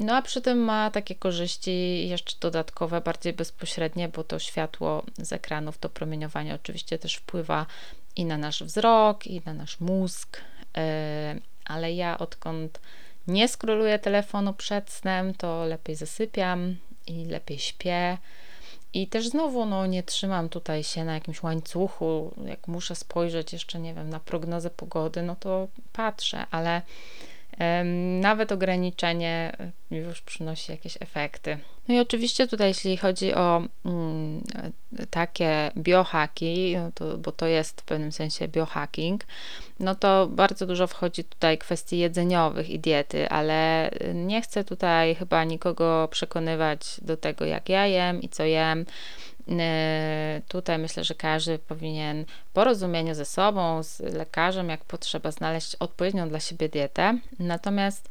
No 0.00 0.16
a 0.16 0.22
przy 0.22 0.40
tym 0.40 0.58
ma 0.58 0.90
takie 0.90 1.14
korzyści 1.14 2.08
jeszcze 2.08 2.36
dodatkowe, 2.40 3.00
bardziej 3.00 3.32
bezpośrednie, 3.32 4.08
bo 4.08 4.24
to 4.24 4.38
światło 4.38 5.02
z 5.18 5.32
ekranów, 5.32 5.78
to 5.78 5.88
promieniowanie 5.88 6.54
oczywiście 6.54 6.98
też 6.98 7.14
wpływa 7.14 7.66
i 8.16 8.24
na 8.24 8.38
nasz 8.38 8.62
wzrok, 8.62 9.26
i 9.26 9.42
na 9.46 9.54
nasz 9.54 9.80
mózg. 9.80 10.40
E, 10.76 11.36
ale 11.64 11.92
ja 11.92 12.18
odkąd 12.18 12.80
nie 13.26 13.48
skroluję 13.48 13.98
telefonu 13.98 14.54
przed 14.54 14.90
snem, 14.90 15.34
to 15.34 15.64
lepiej 15.64 15.96
zasypiam 15.96 16.76
i 17.06 17.24
lepiej 17.24 17.58
śpię. 17.58 18.18
I 18.94 19.06
też 19.06 19.28
znowu 19.28 19.66
no, 19.66 19.86
nie 19.86 20.02
trzymam 20.02 20.48
tutaj 20.48 20.84
się 20.84 21.04
na 21.04 21.14
jakimś 21.14 21.42
łańcuchu. 21.42 22.34
Jak 22.46 22.68
muszę 22.68 22.94
spojrzeć 22.94 23.52
jeszcze, 23.52 23.78
nie 23.78 23.94
wiem, 23.94 24.10
na 24.10 24.20
prognozę 24.20 24.70
pogody, 24.70 25.22
no 25.22 25.36
to 25.36 25.68
patrzę, 25.92 26.46
ale 26.50 26.82
nawet 28.20 28.52
ograniczenie 28.52 29.52
e, 29.90 29.96
już 29.96 30.20
przynosi 30.20 30.72
jakieś 30.72 30.96
efekty. 31.00 31.58
No 31.88 31.94
i 31.94 31.98
oczywiście 31.98 32.46
tutaj, 32.46 32.68
jeśli 32.68 32.96
chodzi 32.96 33.34
o 33.34 33.62
mm, 33.84 34.42
takie 35.10 35.70
biohaki, 35.76 36.76
no 36.76 36.92
to, 36.94 37.18
bo 37.18 37.32
to 37.32 37.46
jest 37.46 37.80
w 37.80 37.84
pewnym 37.84 38.12
sensie 38.12 38.48
biohacking, 38.48 39.24
no 39.80 39.94
to 39.94 40.26
bardzo 40.26 40.66
dużo 40.66 40.86
wchodzi 40.86 41.24
tutaj 41.24 41.58
kwestii 41.58 41.98
jedzeniowych 41.98 42.70
i 42.70 42.78
diety, 42.78 43.28
ale 43.28 43.90
nie 44.14 44.42
chcę 44.42 44.64
tutaj 44.64 45.14
chyba 45.14 45.44
nikogo 45.44 46.08
przekonywać 46.10 47.00
do 47.02 47.16
tego, 47.16 47.44
jak 47.44 47.68
ja 47.68 47.86
jem 47.86 48.22
i 48.22 48.28
co 48.28 48.44
jem. 48.44 48.86
E, 49.48 50.42
tutaj 50.48 50.78
myślę, 50.78 51.04
że 51.04 51.14
każdy 51.14 51.58
powinien 51.58 52.24
w 52.24 52.52
porozumieniu 52.52 53.14
ze 53.14 53.24
sobą, 53.24 53.82
z 53.82 54.00
lekarzem, 54.00 54.68
jak 54.68 54.84
potrzeba, 54.84 55.30
znaleźć 55.30 55.74
odpowiednią 55.74 56.28
dla 56.28 56.40
siebie 56.40 56.68
dietę. 56.68 57.18
Natomiast 57.38 58.10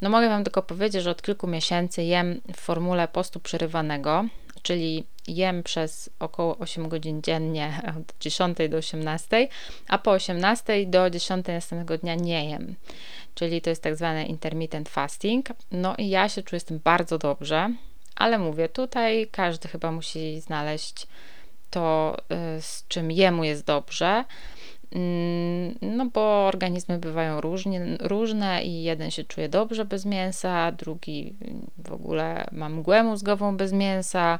no 0.00 0.10
mogę 0.10 0.28
Wam 0.28 0.44
tylko 0.44 0.62
powiedzieć, 0.62 1.02
że 1.02 1.10
od 1.10 1.22
kilku 1.22 1.46
miesięcy 1.46 2.02
jem 2.02 2.40
w 2.54 2.60
formule 2.60 3.08
postu 3.08 3.40
przerywanego, 3.40 4.24
czyli 4.62 5.04
jem 5.28 5.62
przez 5.62 6.10
około 6.18 6.58
8 6.58 6.88
godzin 6.88 7.22
dziennie 7.22 7.82
od 7.98 8.18
10 8.20 8.58
do 8.70 8.76
18, 8.76 9.48
a 9.88 9.98
po 9.98 10.10
18 10.10 10.86
do 10.86 11.10
10 11.10 11.46
następnego 11.46 11.98
dnia 11.98 12.14
nie 12.14 12.50
jem. 12.50 12.74
Czyli 13.34 13.60
to 13.60 13.70
jest 13.70 13.82
tak 13.82 13.96
zwany 13.96 14.26
intermittent 14.26 14.88
fasting. 14.88 15.48
No 15.70 15.94
i 15.98 16.08
ja 16.08 16.28
się 16.28 16.42
czuję 16.42 16.60
z 16.60 16.64
tym 16.64 16.80
bardzo 16.84 17.18
dobrze. 17.18 17.74
Ale 18.16 18.38
mówię, 18.38 18.68
tutaj 18.68 19.28
każdy 19.30 19.68
chyba 19.68 19.92
musi 19.92 20.40
znaleźć 20.40 21.06
to, 21.70 22.16
y, 22.58 22.62
z 22.62 22.84
czym 22.88 23.10
jemu 23.10 23.44
jest 23.44 23.64
dobrze. 23.64 24.24
Mm, 24.94 25.74
no 25.82 26.06
bo 26.06 26.46
organizmy 26.46 26.98
bywają 26.98 27.40
różnie, 27.40 27.80
różne 28.00 28.64
i 28.64 28.82
jeden 28.82 29.10
się 29.10 29.24
czuje 29.24 29.48
dobrze 29.48 29.84
bez 29.84 30.04
mięsa, 30.04 30.72
drugi 30.72 31.34
w 31.78 31.92
ogóle 31.92 32.46
ma 32.52 32.68
mgłę 32.68 33.02
mózgową 33.02 33.56
bez 33.56 33.72
mięsa, 33.72 34.38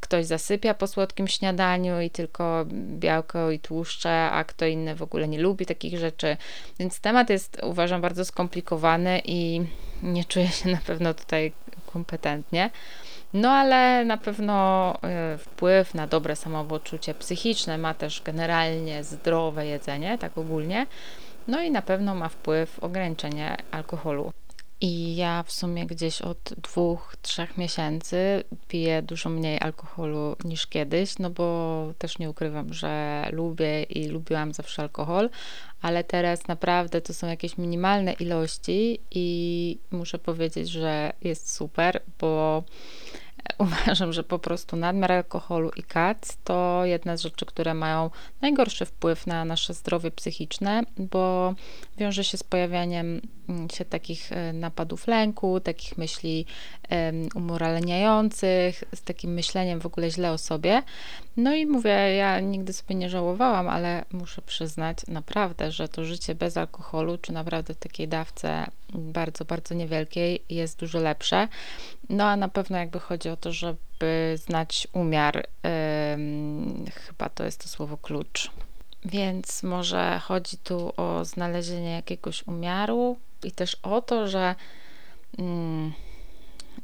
ktoś 0.00 0.26
zasypia 0.26 0.74
po 0.74 0.86
słodkim 0.86 1.28
śniadaniu 1.28 2.00
i 2.00 2.10
tylko 2.10 2.64
białko 2.98 3.50
i 3.50 3.58
tłuszcze, 3.58 4.30
a 4.30 4.44
kto 4.44 4.66
inny 4.66 4.94
w 4.94 5.02
ogóle 5.02 5.28
nie 5.28 5.40
lubi 5.40 5.66
takich 5.66 5.98
rzeczy. 5.98 6.36
Więc 6.78 7.00
temat 7.00 7.30
jest 7.30 7.60
uważam 7.62 8.00
bardzo 8.00 8.24
skomplikowany 8.24 9.22
i 9.24 9.60
nie 10.02 10.24
czuję 10.24 10.48
się 10.48 10.68
na 10.68 10.78
pewno 10.86 11.14
tutaj 11.14 11.52
kompetentnie. 11.92 12.70
No 13.32 13.50
ale 13.50 14.04
na 14.04 14.16
pewno 14.16 14.94
y, 15.34 15.38
wpływ 15.38 15.94
na 15.94 16.06
dobre 16.06 16.36
samopoczucie 16.36 17.14
psychiczne 17.14 17.78
ma 17.78 17.94
też 17.94 18.22
generalnie 18.22 19.04
zdrowe 19.04 19.66
jedzenie, 19.66 20.18
tak 20.18 20.38
ogólnie. 20.38 20.86
No 21.48 21.62
i 21.62 21.70
na 21.70 21.82
pewno 21.82 22.14
ma 22.14 22.28
wpływ 22.28 22.78
ograniczenie 22.78 23.56
alkoholu. 23.70 24.32
I 24.82 25.16
ja 25.16 25.42
w 25.42 25.52
sumie 25.52 25.86
gdzieś 25.86 26.22
od 26.22 26.54
dwóch, 26.56 27.16
trzech 27.22 27.58
miesięcy 27.58 28.44
piję 28.68 29.02
dużo 29.02 29.28
mniej 29.28 29.60
alkoholu 29.60 30.36
niż 30.44 30.66
kiedyś, 30.66 31.18
no 31.18 31.30
bo 31.30 31.92
też 31.98 32.18
nie 32.18 32.30
ukrywam, 32.30 32.72
że 32.72 33.24
lubię 33.32 33.82
i 33.82 34.08
lubiłam 34.08 34.52
zawsze 34.52 34.82
alkohol, 34.82 35.30
ale 35.82 36.04
teraz 36.04 36.48
naprawdę 36.48 37.00
to 37.00 37.14
są 37.14 37.26
jakieś 37.26 37.58
minimalne 37.58 38.12
ilości 38.12 38.98
i 39.10 39.78
muszę 39.90 40.18
powiedzieć, 40.18 40.68
że 40.68 41.12
jest 41.22 41.54
super, 41.54 42.02
bo 42.18 42.62
uważam, 43.58 44.12
że 44.12 44.22
po 44.22 44.38
prostu 44.38 44.76
nadmiar 44.76 45.12
alkoholu 45.12 45.70
i 45.76 45.82
kac 45.82 46.36
to 46.44 46.84
jedna 46.84 47.16
z 47.16 47.20
rzeczy, 47.20 47.46
które 47.46 47.74
mają 47.74 48.10
najgorszy 48.40 48.86
wpływ 48.86 49.26
na 49.26 49.44
nasze 49.44 49.74
zdrowie 49.74 50.10
psychiczne, 50.10 50.82
bo 50.98 51.54
wiąże 51.98 52.24
się 52.24 52.38
z 52.38 52.42
pojawianiem 52.42 53.20
mm, 53.48 53.70
się 53.70 53.84
takich 53.84 54.32
e, 54.32 54.52
napadów 54.52 55.06
lęku, 55.06 55.60
takich 55.60 55.98
myśli 55.98 56.46
umoralniających, 57.34 58.84
z 58.94 59.02
takim 59.02 59.32
myśleniem 59.32 59.80
w 59.80 59.86
ogóle 59.86 60.10
źle 60.10 60.32
o 60.32 60.38
sobie. 60.38 60.82
No 61.36 61.54
i 61.54 61.66
mówię, 61.66 61.90
ja 61.90 62.40
nigdy 62.40 62.72
sobie 62.72 62.94
nie 62.94 63.10
żałowałam, 63.10 63.68
ale 63.68 64.04
muszę 64.12 64.42
przyznać 64.42 64.98
naprawdę, 65.08 65.72
że 65.72 65.88
to 65.88 66.04
życie 66.04 66.34
bez 66.34 66.56
alkoholu, 66.56 67.18
czy 67.18 67.32
naprawdę 67.32 67.74
takiej 67.74 68.08
dawce 68.08 68.66
bardzo, 68.92 69.44
bardzo 69.44 69.74
niewielkiej 69.74 70.42
jest 70.48 70.78
dużo 70.78 70.98
lepsze. 70.98 71.48
No 72.08 72.24
a 72.24 72.36
na 72.36 72.48
pewno 72.48 72.78
jakby 72.78 73.00
chodzi 73.00 73.28
o 73.28 73.36
to, 73.36 73.52
żeby 73.52 74.34
znać 74.36 74.88
umiar, 74.92 75.46
chyba 77.06 77.28
to 77.34 77.44
jest 77.44 77.62
to 77.62 77.68
słowo 77.68 77.96
klucz. 77.96 78.50
Więc 79.04 79.62
może 79.62 80.20
chodzi 80.24 80.58
tu 80.58 80.92
o 80.96 81.24
znalezienie 81.24 81.90
jakiegoś 81.90 82.46
umiaru 82.46 83.16
i 83.44 83.52
też 83.52 83.76
o 83.82 84.02
to, 84.02 84.28
że 84.28 84.54
yy, 85.38 85.44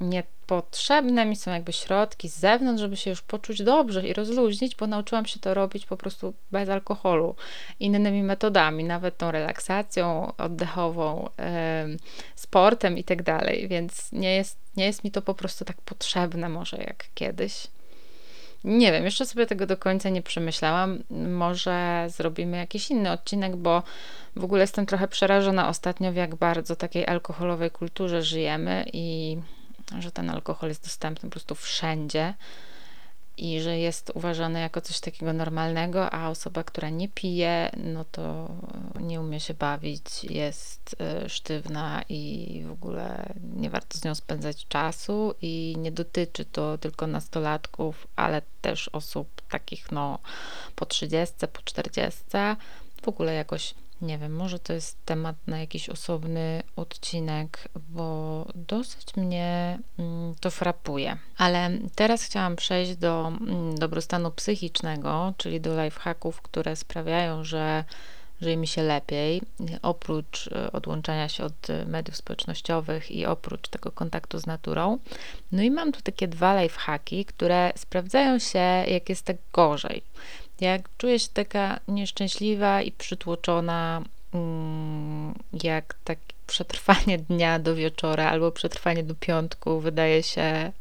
nie 0.01 0.23
potrzebne 0.49 1.27
mi 1.27 1.37
są 1.37 1.51
jakby 1.51 1.73
środki 1.73 2.29
z 2.29 2.39
zewnątrz, 2.39 2.81
żeby 2.81 2.97
się 2.97 3.11
już 3.11 3.23
poczuć 3.23 3.63
dobrze 3.63 4.09
i 4.09 4.13
rozluźnić, 4.13 4.77
bo 4.77 4.87
nauczyłam 4.87 5.27
się 5.27 5.41
to 5.41 5.55
robić 5.55 5.87
po 5.87 5.97
prostu 5.97 6.35
bez 6.51 6.69
alkoholu, 6.69 7.35
innymi 7.81 8.23
metodami, 8.23 8.85
nawet 8.85 9.17
tą 9.17 9.31
relaksacją 9.31 10.33
oddechową, 10.39 11.29
sportem 12.35 12.99
i 12.99 13.05
tak 13.05 13.23
dalej, 13.23 13.69
więc 13.69 14.13
nie 14.13 14.35
jest, 14.35 14.59
nie 14.77 14.87
jest 14.87 15.05
mi 15.05 15.11
to 15.11 15.23
po 15.23 15.35
prostu 15.35 15.65
tak 15.65 15.77
potrzebne 15.77 16.49
może 16.49 16.77
jak 16.77 17.05
kiedyś. 17.15 17.67
Nie 18.65 18.93
wiem, 18.93 19.05
jeszcze 19.05 19.27
sobie 19.27 19.47
tego 19.47 19.67
do 19.67 19.77
końca 19.77 20.09
nie 20.09 20.23
przemyślałam. 20.23 21.03
Może 21.31 22.07
zrobimy 22.09 22.57
jakiś 22.57 22.91
inny 22.91 23.11
odcinek, 23.11 23.57
bo 23.57 23.83
w 24.37 24.45
ogóle 24.45 24.61
jestem 24.61 24.87
trochę 24.87 25.09
przerażona 25.09 25.69
ostatnio, 25.69 26.13
w 26.13 26.17
jak 26.17 26.35
bardzo 26.35 26.77
takiej 26.77 27.07
alkoholowej 27.07 27.71
kulturze 27.71 28.23
żyjemy 28.23 28.85
i 28.93 29.37
że 29.99 30.13
ten 30.13 30.31
alkohol 30.31 30.69
jest 30.69 30.85
dostępny 30.85 31.29
po 31.29 31.33
prostu 31.33 31.55
wszędzie 31.55 32.35
i 33.39 33.61
że 33.61 33.79
jest 33.79 34.13
uważany 34.15 34.61
jako 34.61 34.81
coś 34.81 35.01
takiego 35.01 35.33
normalnego, 35.33 36.11
a 36.11 36.29
osoba, 36.29 36.65
która 36.65 36.89
nie 36.89 37.09
pije, 37.09 37.71
no 37.77 38.05
to 38.05 38.49
nie 39.01 39.21
umie 39.21 39.41
się 39.41 39.55
bawić, 39.55 40.25
jest 40.25 40.97
e, 41.01 41.29
sztywna 41.29 42.03
i 42.09 42.63
w 42.67 42.71
ogóle 42.71 43.33
nie 43.57 43.71
warto 43.71 43.99
z 43.99 44.05
nią 44.05 44.15
spędzać 44.15 44.67
czasu 44.67 45.35
i 45.43 45.75
nie 45.79 45.93
dotyczy 45.93 46.45
to 46.45 46.79
tylko 46.79 47.07
nastolatków, 47.07 48.07
ale 48.17 48.43
też 48.61 48.89
osób 48.89 49.43
takich 49.49 49.93
no 49.93 50.19
po 50.75 50.87
30, 50.87 51.35
po 51.53 51.63
40, 51.63 52.21
w 53.03 53.09
ogóle 53.09 53.35
jakoś 53.35 53.75
nie 54.03 54.19
wiem, 54.19 54.37
może 54.37 54.59
to 54.59 54.73
jest 54.73 55.05
temat 55.05 55.37
na 55.47 55.59
jakiś 55.59 55.89
osobny 55.89 56.63
odcinek, 56.77 57.69
bo 57.89 58.47
dosyć 58.55 59.17
mnie 59.17 59.79
mm, 59.99 60.35
to 60.41 60.51
frapuje. 60.51 61.17
Ale 61.37 61.71
teraz 61.95 62.23
chciałam 62.23 62.57
przejść 62.57 62.97
do 62.97 63.29
mm, 63.29 63.79
dobrostanu 63.79 64.31
psychicznego, 64.31 65.35
czyli 65.37 65.61
do 65.61 65.85
lifehacków, 65.85 66.43
które 66.43 66.77
sprawiają, 66.77 67.45
że 67.45 67.85
żyje 68.41 68.57
mi 68.57 68.67
się 68.67 68.83
lepiej, 68.83 69.43
oprócz 69.83 70.49
e, 70.53 70.73
odłączania 70.73 71.29
się 71.29 71.45
od 71.45 71.67
mediów 71.87 72.17
społecznościowych 72.17 73.11
i 73.11 73.27
oprócz 73.27 73.69
tego 73.69 73.93
kontaktu 73.93 74.39
z 74.39 74.47
naturą. 74.47 74.99
No 75.53 75.63
i 75.63 75.71
mam 75.71 75.93
tu 75.93 76.03
takie 76.03 76.29
dwa 76.29 76.63
lifehacki, 76.63 77.25
które 77.25 77.73
sprawdzają 77.77 78.39
się, 78.39 78.59
jak 78.87 79.09
jest 79.09 79.25
tak 79.25 79.37
gorzej. 79.53 80.03
Jak 80.61 80.89
czuję 80.99 81.19
się 81.19 81.29
taka 81.33 81.81
nieszczęśliwa 81.89 82.83
i 82.83 82.93
przytłoczona, 82.93 84.03
mm, 84.35 85.35
jak 85.63 85.95
tak 86.05 86.19
przetrwanie 86.47 87.19
dnia 87.29 87.59
do 87.59 87.75
wieczora 87.75 88.31
albo 88.31 88.53
przetrwanie 88.53 89.03
do 89.03 89.15
piątku 89.15 89.81
wydaje 89.81 90.23
się 90.23 90.43
e, 90.43 90.73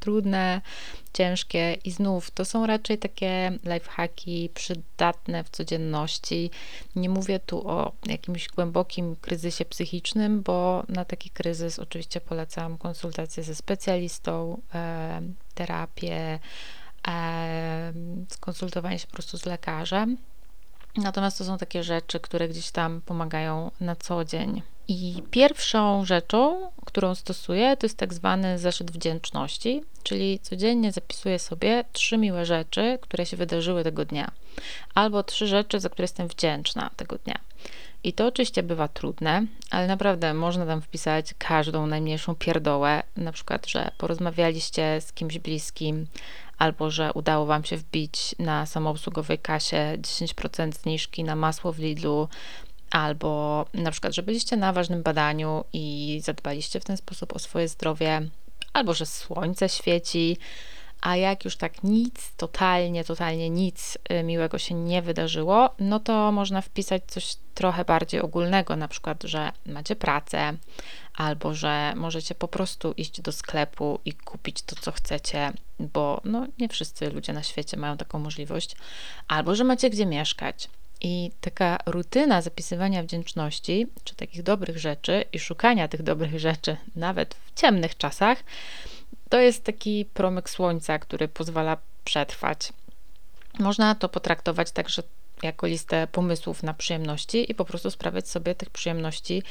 trudne, 0.00 0.60
ciężkie 1.12 1.76
i 1.84 1.90
znów 1.90 2.30
to 2.30 2.44
są 2.44 2.66
raczej 2.66 2.98
takie 2.98 3.58
lifehacki 3.64 4.50
przydatne 4.54 5.44
w 5.44 5.50
codzienności. 5.50 6.50
Nie 6.96 7.08
mówię 7.08 7.40
tu 7.40 7.68
o 7.68 7.92
jakimś 8.06 8.48
głębokim 8.48 9.16
kryzysie 9.16 9.64
psychicznym, 9.64 10.42
bo 10.42 10.84
na 10.88 11.04
taki 11.04 11.30
kryzys 11.30 11.78
oczywiście 11.78 12.20
polecam 12.20 12.78
konsultację 12.78 13.42
ze 13.42 13.54
specjalistą, 13.54 14.60
e, 14.74 15.22
terapię, 15.54 16.38
skonsultowanie 18.28 18.98
się 18.98 19.06
po 19.06 19.12
prostu 19.12 19.38
z 19.38 19.46
lekarzem. 19.46 20.16
Natomiast 20.96 21.38
to 21.38 21.44
są 21.44 21.58
takie 21.58 21.82
rzeczy, 21.82 22.20
które 22.20 22.48
gdzieś 22.48 22.70
tam 22.70 23.00
pomagają 23.00 23.70
na 23.80 23.96
co 23.96 24.24
dzień. 24.24 24.62
I 24.88 25.22
pierwszą 25.30 26.04
rzeczą, 26.04 26.70
którą 26.86 27.14
stosuję, 27.14 27.76
to 27.76 27.86
jest 27.86 27.98
tak 27.98 28.14
zwany 28.14 28.58
zeszyt 28.58 28.90
wdzięczności, 28.90 29.82
czyli 30.02 30.38
codziennie 30.38 30.92
zapisuję 30.92 31.38
sobie 31.38 31.84
trzy 31.92 32.18
miłe 32.18 32.46
rzeczy, 32.46 32.98
które 33.02 33.26
się 33.26 33.36
wydarzyły 33.36 33.84
tego 33.84 34.04
dnia, 34.04 34.30
albo 34.94 35.22
trzy 35.22 35.46
rzeczy, 35.46 35.80
za 35.80 35.88
które 35.88 36.04
jestem 36.04 36.28
wdzięczna 36.28 36.90
tego 36.96 37.18
dnia. 37.18 37.38
I 38.04 38.12
to 38.12 38.26
oczywiście 38.26 38.62
bywa 38.62 38.88
trudne, 38.88 39.46
ale 39.70 39.86
naprawdę 39.86 40.34
można 40.34 40.66
tam 40.66 40.82
wpisać 40.82 41.34
każdą 41.38 41.86
najmniejszą 41.86 42.34
pierdołę, 42.34 43.02
na 43.16 43.32
przykład, 43.32 43.66
że 43.66 43.90
porozmawialiście 43.98 45.00
z 45.00 45.12
kimś 45.12 45.38
bliskim, 45.38 46.06
albo 46.62 46.90
że 46.90 47.12
udało 47.12 47.46
Wam 47.46 47.64
się 47.64 47.76
wbić 47.76 48.34
na 48.38 48.66
samoobsługowej 48.66 49.38
kasie 49.38 49.96
10% 49.98 50.72
zniżki 50.72 51.24
na 51.24 51.36
masło 51.36 51.72
w 51.72 51.78
Lidlu, 51.78 52.28
albo 52.90 53.64
na 53.74 53.90
przykład, 53.90 54.14
że 54.14 54.22
byliście 54.22 54.56
na 54.56 54.72
ważnym 54.72 55.02
badaniu 55.02 55.64
i 55.72 56.20
zadbaliście 56.24 56.80
w 56.80 56.84
ten 56.84 56.96
sposób 56.96 57.36
o 57.36 57.38
swoje 57.38 57.68
zdrowie, 57.68 58.22
albo 58.72 58.94
że 58.94 59.06
słońce 59.06 59.68
świeci, 59.68 60.36
a 61.00 61.16
jak 61.16 61.44
już 61.44 61.56
tak 61.56 61.82
nic, 61.82 62.32
totalnie, 62.36 63.04
totalnie 63.04 63.50
nic 63.50 63.98
y, 64.12 64.22
miłego 64.22 64.58
się 64.58 64.74
nie 64.74 65.02
wydarzyło, 65.02 65.70
no 65.78 66.00
to 66.00 66.32
można 66.32 66.60
wpisać 66.60 67.02
coś 67.06 67.36
trochę 67.54 67.84
bardziej 67.84 68.20
ogólnego, 68.20 68.76
na 68.76 68.88
przykład, 68.88 69.22
że 69.22 69.52
macie 69.66 69.96
pracę, 69.96 70.52
albo 71.14 71.54
że 71.54 71.92
możecie 71.96 72.34
po 72.34 72.48
prostu 72.48 72.92
iść 72.96 73.20
do 73.20 73.32
sklepu 73.32 74.00
i 74.04 74.12
kupić 74.12 74.62
to, 74.62 74.76
co 74.76 74.92
chcecie, 74.92 75.52
bo 75.78 76.20
no, 76.24 76.46
nie 76.58 76.68
wszyscy 76.68 77.10
ludzie 77.10 77.32
na 77.32 77.42
świecie 77.42 77.76
mają 77.76 77.96
taką 77.96 78.18
możliwość, 78.18 78.76
albo 79.28 79.54
że 79.54 79.64
macie 79.64 79.90
gdzie 79.90 80.06
mieszkać. 80.06 80.68
I 81.00 81.30
taka 81.40 81.78
rutyna 81.86 82.42
zapisywania 82.42 83.02
wdzięczności, 83.02 83.86
czy 84.04 84.14
takich 84.14 84.42
dobrych 84.42 84.78
rzeczy 84.78 85.24
i 85.32 85.38
szukania 85.38 85.88
tych 85.88 86.02
dobrych 86.02 86.40
rzeczy, 86.40 86.76
nawet 86.96 87.34
w 87.34 87.60
ciemnych 87.60 87.96
czasach, 87.96 88.44
to 89.28 89.40
jest 89.40 89.64
taki 89.64 90.04
promyk 90.04 90.50
słońca, 90.50 90.98
który 90.98 91.28
pozwala 91.28 91.76
przetrwać. 92.04 92.72
Można 93.58 93.94
to 93.94 94.08
potraktować 94.08 94.70
także 94.70 95.02
jako 95.42 95.66
listę 95.66 96.06
pomysłów 96.06 96.62
na 96.62 96.74
przyjemności 96.74 97.52
i 97.52 97.54
po 97.54 97.64
prostu 97.64 97.90
sprawiać 97.90 98.28
sobie 98.28 98.54
tych 98.54 98.70
przyjemności 98.70 99.42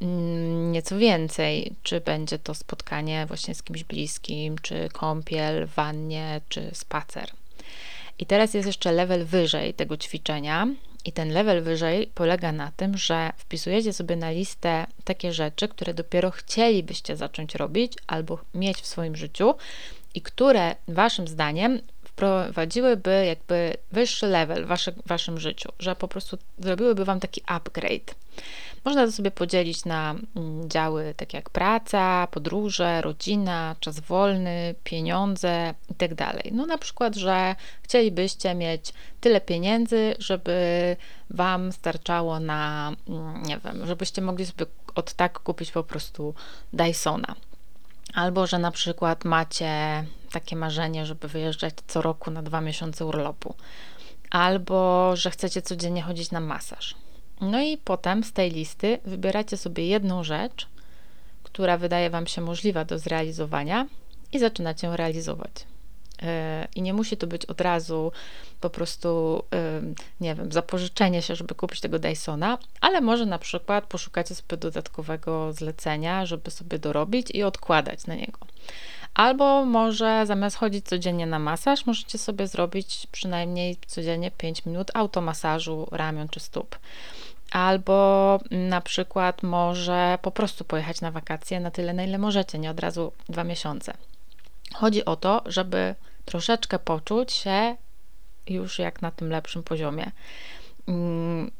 mm, 0.00 0.72
nieco 0.72 0.98
więcej. 0.98 1.72
Czy 1.82 2.00
będzie 2.00 2.38
to 2.38 2.54
spotkanie 2.54 3.26
właśnie 3.26 3.54
z 3.54 3.62
kimś 3.62 3.84
bliskim, 3.84 4.58
czy 4.58 4.88
kąpiel 4.92 5.66
wannie, 5.66 6.40
czy 6.48 6.70
spacer. 6.72 7.30
I 8.18 8.26
teraz 8.26 8.54
jest 8.54 8.66
jeszcze 8.66 8.92
level 8.92 9.24
wyżej 9.24 9.74
tego 9.74 9.96
ćwiczenia. 9.96 10.68
I 11.04 11.12
ten 11.12 11.32
level 11.32 11.62
wyżej 11.62 12.10
polega 12.14 12.52
na 12.52 12.72
tym, 12.76 12.98
że 12.98 13.32
wpisujecie 13.36 13.92
sobie 13.92 14.16
na 14.16 14.30
listę 14.30 14.86
takie 15.04 15.32
rzeczy, 15.32 15.68
które 15.68 15.94
dopiero 15.94 16.30
chcielibyście 16.30 17.16
zacząć 17.16 17.54
robić 17.54 17.92
albo 18.06 18.38
mieć 18.54 18.76
w 18.76 18.86
swoim 18.86 19.16
życiu 19.16 19.54
i 20.14 20.22
które 20.22 20.76
waszym 20.88 21.28
zdaniem 21.28 21.80
wprowadziłyby 22.12 23.24
jakby 23.26 23.76
wyższy 23.92 24.26
level 24.26 24.64
w 24.64 24.68
waszy, 24.68 24.94
waszym 25.06 25.40
życiu, 25.40 25.72
że 25.78 25.96
po 25.96 26.08
prostu 26.08 26.38
zrobiłyby 26.58 27.04
wam 27.04 27.20
taki 27.20 27.42
upgrade. 27.46 28.14
Można 28.84 29.06
to 29.06 29.12
sobie 29.12 29.30
podzielić 29.30 29.84
na 29.84 30.14
mm, 30.36 30.70
działy 30.70 31.14
takie 31.16 31.36
jak 31.36 31.50
praca, 31.50 32.28
podróże, 32.30 33.00
rodzina, 33.00 33.76
czas 33.80 34.00
wolny, 34.00 34.74
pieniądze 34.84 35.74
itd. 35.88 36.16
Tak 36.16 36.52
no 36.52 36.66
na 36.66 36.78
przykład, 36.78 37.16
że 37.16 37.54
chcielibyście 37.82 38.54
mieć 38.54 38.92
tyle 39.20 39.40
pieniędzy, 39.40 40.14
żeby 40.18 40.96
wam 41.30 41.72
starczało 41.72 42.40
na, 42.40 42.92
mm, 43.08 43.42
nie 43.42 43.58
wiem, 43.64 43.86
żebyście 43.86 44.22
mogli 44.22 44.46
sobie 44.46 44.66
od 44.94 45.12
tak 45.12 45.38
kupić 45.38 45.72
po 45.72 45.84
prostu 45.84 46.34
Dysona. 46.72 47.34
Albo, 48.14 48.46
że 48.46 48.58
na 48.58 48.70
przykład 48.70 49.24
macie 49.24 50.04
takie 50.32 50.56
marzenie, 50.56 51.06
żeby 51.06 51.28
wyjeżdżać 51.28 51.74
co 51.86 52.02
roku 52.02 52.30
na 52.30 52.42
dwa 52.42 52.60
miesiące 52.60 53.06
urlopu. 53.06 53.54
Albo, 54.30 55.10
że 55.16 55.30
chcecie 55.30 55.62
codziennie 55.62 56.02
chodzić 56.02 56.30
na 56.30 56.40
masaż. 56.40 56.94
No 57.40 57.60
i 57.62 57.78
potem 57.78 58.24
z 58.24 58.32
tej 58.32 58.50
listy 58.50 58.98
wybieracie 59.04 59.56
sobie 59.56 59.86
jedną 59.86 60.24
rzecz, 60.24 60.68
która 61.42 61.76
wydaje 61.76 62.10
Wam 62.10 62.26
się 62.26 62.40
możliwa 62.40 62.84
do 62.84 62.98
zrealizowania 62.98 63.86
i 64.32 64.38
zaczynacie 64.38 64.86
ją 64.86 64.96
realizować. 64.96 65.52
I 66.74 66.82
nie 66.82 66.94
musi 66.94 67.16
to 67.16 67.26
być 67.26 67.46
od 67.46 67.60
razu 67.60 68.12
po 68.60 68.70
prostu, 68.70 69.42
nie 70.20 70.34
wiem, 70.34 70.52
zapożyczenie 70.52 71.22
się, 71.22 71.36
żeby 71.36 71.54
kupić 71.54 71.80
tego 71.80 71.98
Dysona, 71.98 72.58
ale 72.80 73.00
może 73.00 73.26
na 73.26 73.38
przykład 73.38 73.84
poszukacie 73.84 74.34
sobie 74.34 74.56
dodatkowego 74.56 75.52
zlecenia, 75.52 76.26
żeby 76.26 76.50
sobie 76.50 76.78
dorobić 76.78 77.30
i 77.30 77.42
odkładać 77.42 78.06
na 78.06 78.14
niego. 78.14 78.38
Albo 79.14 79.64
może 79.64 80.26
zamiast 80.26 80.56
chodzić 80.56 80.86
codziennie 80.86 81.26
na 81.26 81.38
masaż, 81.38 81.86
możecie 81.86 82.18
sobie 82.18 82.46
zrobić 82.46 83.06
przynajmniej 83.12 83.76
codziennie 83.86 84.30
5 84.30 84.66
minut 84.66 84.90
automasażu 84.94 85.88
ramion 85.90 86.28
czy 86.28 86.40
stóp. 86.40 86.78
Albo 87.50 88.40
na 88.50 88.80
przykład 88.80 89.42
może 89.42 90.18
po 90.22 90.30
prostu 90.30 90.64
pojechać 90.64 91.00
na 91.00 91.10
wakacje 91.10 91.60
na 91.60 91.70
tyle, 91.70 91.92
na 91.92 92.04
ile 92.04 92.18
możecie, 92.18 92.58
nie 92.58 92.70
od 92.70 92.80
razu 92.80 93.12
dwa 93.28 93.44
miesiące. 93.44 93.94
Chodzi 94.74 95.04
o 95.04 95.16
to, 95.16 95.42
żeby 95.46 95.94
troszeczkę 96.24 96.78
poczuć 96.78 97.32
się 97.32 97.76
już 98.46 98.78
jak 98.78 99.02
na 99.02 99.10
tym 99.10 99.30
lepszym 99.30 99.62
poziomie. 99.62 100.10
Mm, 100.88 101.50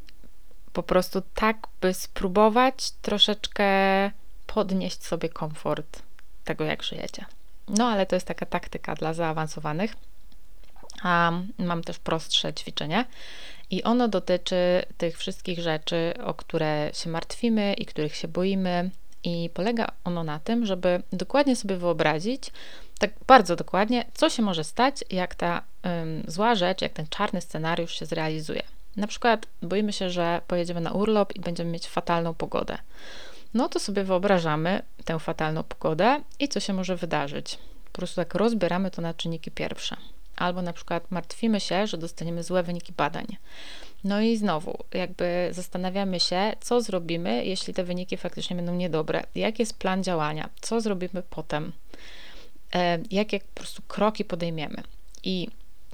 po 0.72 0.82
prostu 0.82 1.22
tak, 1.34 1.66
by 1.80 1.94
spróbować 1.94 2.90
troszeczkę 2.90 3.64
podnieść 4.46 5.04
sobie 5.04 5.28
komfort 5.28 6.02
tego, 6.44 6.64
jak 6.64 6.82
żyjecie. 6.82 7.24
No, 7.68 7.86
ale 7.88 8.06
to 8.06 8.16
jest 8.16 8.26
taka 8.26 8.46
taktyka 8.46 8.94
dla 8.94 9.14
zaawansowanych. 9.14 9.96
A 11.02 11.32
mam 11.58 11.82
też 11.82 11.98
prostsze 11.98 12.54
ćwiczenie 12.54 13.04
i 13.70 13.82
ono 13.82 14.08
dotyczy 14.08 14.82
tych 14.98 15.18
wszystkich 15.18 15.58
rzeczy, 15.58 16.14
o 16.24 16.34
które 16.34 16.90
się 16.94 17.10
martwimy 17.10 17.74
i 17.74 17.86
których 17.86 18.16
się 18.16 18.28
boimy. 18.28 18.90
I 19.24 19.50
polega 19.54 19.92
ono 20.04 20.24
na 20.24 20.38
tym, 20.38 20.66
żeby 20.66 21.02
dokładnie 21.12 21.56
sobie 21.56 21.76
wyobrazić, 21.76 22.50
tak 23.02 23.10
bardzo 23.26 23.56
dokładnie, 23.56 24.04
co 24.14 24.30
się 24.30 24.42
może 24.42 24.64
stać, 24.64 25.04
jak 25.10 25.34
ta 25.34 25.62
ym, 26.02 26.24
zła 26.28 26.54
rzecz, 26.54 26.82
jak 26.82 26.92
ten 26.92 27.06
czarny 27.06 27.40
scenariusz 27.40 27.98
się 27.98 28.06
zrealizuje. 28.06 28.62
Na 28.96 29.06
przykład 29.06 29.46
boimy 29.62 29.92
się, 29.92 30.10
że 30.10 30.40
pojedziemy 30.46 30.80
na 30.80 30.92
urlop 30.92 31.36
i 31.36 31.40
będziemy 31.40 31.70
mieć 31.70 31.88
fatalną 31.88 32.34
pogodę. 32.34 32.78
No 33.54 33.68
to 33.68 33.80
sobie 33.80 34.04
wyobrażamy 34.04 34.82
tę 35.04 35.18
fatalną 35.18 35.62
pogodę 35.62 36.20
i 36.38 36.48
co 36.48 36.60
się 36.60 36.72
może 36.72 36.96
wydarzyć. 36.96 37.58
Po 37.92 37.98
prostu 37.98 38.16
tak 38.16 38.34
rozbieramy 38.34 38.90
to 38.90 39.02
na 39.02 39.14
czynniki 39.14 39.50
pierwsze 39.50 39.96
albo 40.36 40.62
na 40.62 40.72
przykład 40.72 41.10
martwimy 41.10 41.60
się, 41.60 41.86
że 41.86 41.98
dostaniemy 41.98 42.42
złe 42.42 42.62
wyniki 42.62 42.92
badań. 42.92 43.26
No 44.04 44.20
i 44.20 44.36
znowu, 44.36 44.78
jakby 44.94 45.48
zastanawiamy 45.50 46.20
się, 46.20 46.52
co 46.60 46.80
zrobimy, 46.80 47.44
jeśli 47.44 47.74
te 47.74 47.84
wyniki 47.84 48.16
faktycznie 48.16 48.56
będą 48.56 48.74
niedobre. 48.74 49.22
Jaki 49.34 49.62
jest 49.62 49.78
plan 49.78 50.04
działania? 50.04 50.48
Co 50.60 50.80
zrobimy 50.80 51.22
potem? 51.30 51.72
E, 52.74 52.98
jakie 53.10 53.40
po 53.40 53.54
prostu 53.54 53.82
kroki 53.88 54.24
podejmiemy? 54.24 54.82
I 55.24 55.48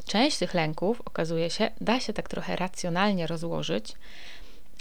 część 0.04 0.38
tych 0.38 0.54
lęków, 0.54 1.02
okazuje 1.04 1.50
się, 1.50 1.70
da 1.80 2.00
się 2.00 2.12
tak 2.12 2.28
trochę 2.28 2.56
racjonalnie 2.56 3.26
rozłożyć, 3.26 3.92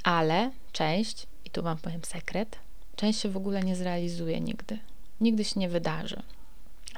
ale 0.04 0.52
część, 0.72 1.28
i 1.46 1.50
tu 1.50 1.64
Wam 1.64 1.78
powiem 1.78 2.02
sekret, 2.04 2.60
część 2.96 3.20
się 3.20 3.30
w 3.30 3.38
ogóle 3.38 3.64
nie 3.64 3.76
zrealizuje 3.76 4.40
nigdy. 4.40 4.80
Nigdy 5.22 5.44
się 5.44 5.60
nie 5.60 5.70
wydarzy. 5.70 6.22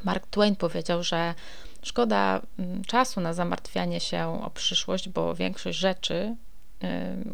Mark 0.04 0.28
Twain 0.28 0.56
powiedział, 0.56 1.04
że 1.04 1.34
szkoda 1.82 2.42
mm, 2.60 2.84
czasu 2.84 3.22
na 3.22 3.34
zamartwianie 3.34 4.00
się 4.00 4.42
o 4.44 4.50
przyszłość, 4.50 5.10
bo 5.10 5.36
większość 5.36 5.80
rzeczy, 5.80 6.36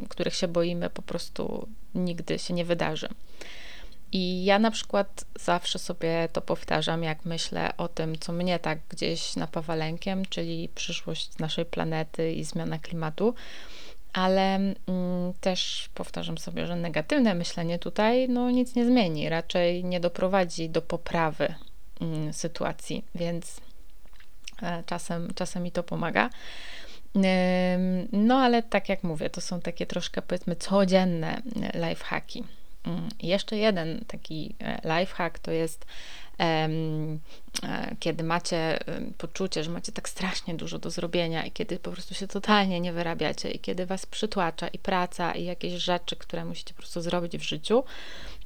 których 0.09 0.35
się 0.35 0.47
boimy, 0.47 0.89
po 0.89 1.01
prostu 1.01 1.67
nigdy 1.95 2.39
się 2.39 2.53
nie 2.53 2.65
wydarzy. 2.65 3.09
I 4.11 4.45
ja 4.45 4.59
na 4.59 4.71
przykład 4.71 5.25
zawsze 5.39 5.79
sobie 5.79 6.29
to 6.33 6.41
powtarzam, 6.41 7.03
jak 7.03 7.25
myślę 7.25 7.77
o 7.77 7.87
tym, 7.87 8.19
co 8.19 8.33
mnie 8.33 8.59
tak 8.59 8.79
gdzieś 8.89 9.35
napawa 9.35 9.75
lękiem, 9.75 10.25
czyli 10.25 10.69
przyszłość 10.75 11.37
naszej 11.39 11.65
planety 11.65 12.33
i 12.33 12.43
zmiana 12.43 12.79
klimatu. 12.79 13.35
Ale 14.13 14.55
mm, 14.55 14.75
też 15.41 15.89
powtarzam 15.93 16.37
sobie, 16.37 16.67
że 16.67 16.75
negatywne 16.75 17.35
myślenie 17.35 17.79
tutaj 17.79 18.29
no, 18.29 18.51
nic 18.51 18.75
nie 18.75 18.85
zmieni, 18.85 19.29
raczej 19.29 19.83
nie 19.83 19.99
doprowadzi 19.99 20.69
do 20.69 20.81
poprawy 20.81 21.55
mm, 22.01 22.33
sytuacji, 22.33 23.05
więc 23.15 23.61
e, 24.61 24.83
czasem, 24.85 25.33
czasem 25.35 25.63
mi 25.63 25.71
to 25.71 25.83
pomaga. 25.83 26.29
No, 28.11 28.35
ale 28.35 28.63
tak 28.63 28.89
jak 28.89 29.03
mówię, 29.03 29.29
to 29.29 29.41
są 29.41 29.61
takie 29.61 29.85
troszkę 29.85 30.21
powiedzmy 30.21 30.55
codzienne 30.55 31.41
lifehacki. 31.73 32.43
Jeszcze 33.21 33.57
jeden 33.57 34.05
taki 34.07 34.55
e, 34.59 34.99
lifehack 34.99 35.39
to 35.39 35.51
jest 35.51 35.85
E, 36.39 36.69
kiedy 37.99 38.23
macie 38.23 38.79
poczucie, 39.17 39.63
że 39.63 39.71
macie 39.71 39.91
tak 39.91 40.09
strasznie 40.09 40.55
dużo 40.55 40.79
do 40.79 40.89
zrobienia 40.89 41.45
i 41.45 41.51
kiedy 41.51 41.79
po 41.79 41.91
prostu 41.91 42.13
się 42.13 42.27
totalnie 42.27 42.79
nie 42.79 42.93
wyrabiacie 42.93 43.51
i 43.51 43.59
kiedy 43.59 43.85
was 43.85 44.05
przytłacza 44.05 44.67
i 44.67 44.79
praca 44.79 45.31
i 45.31 45.43
jakieś 45.45 45.73
rzeczy, 45.73 46.15
które 46.15 46.45
musicie 46.45 46.73
po 46.73 46.77
prostu 46.77 47.01
zrobić 47.01 47.37
w 47.37 47.41
życiu, 47.41 47.83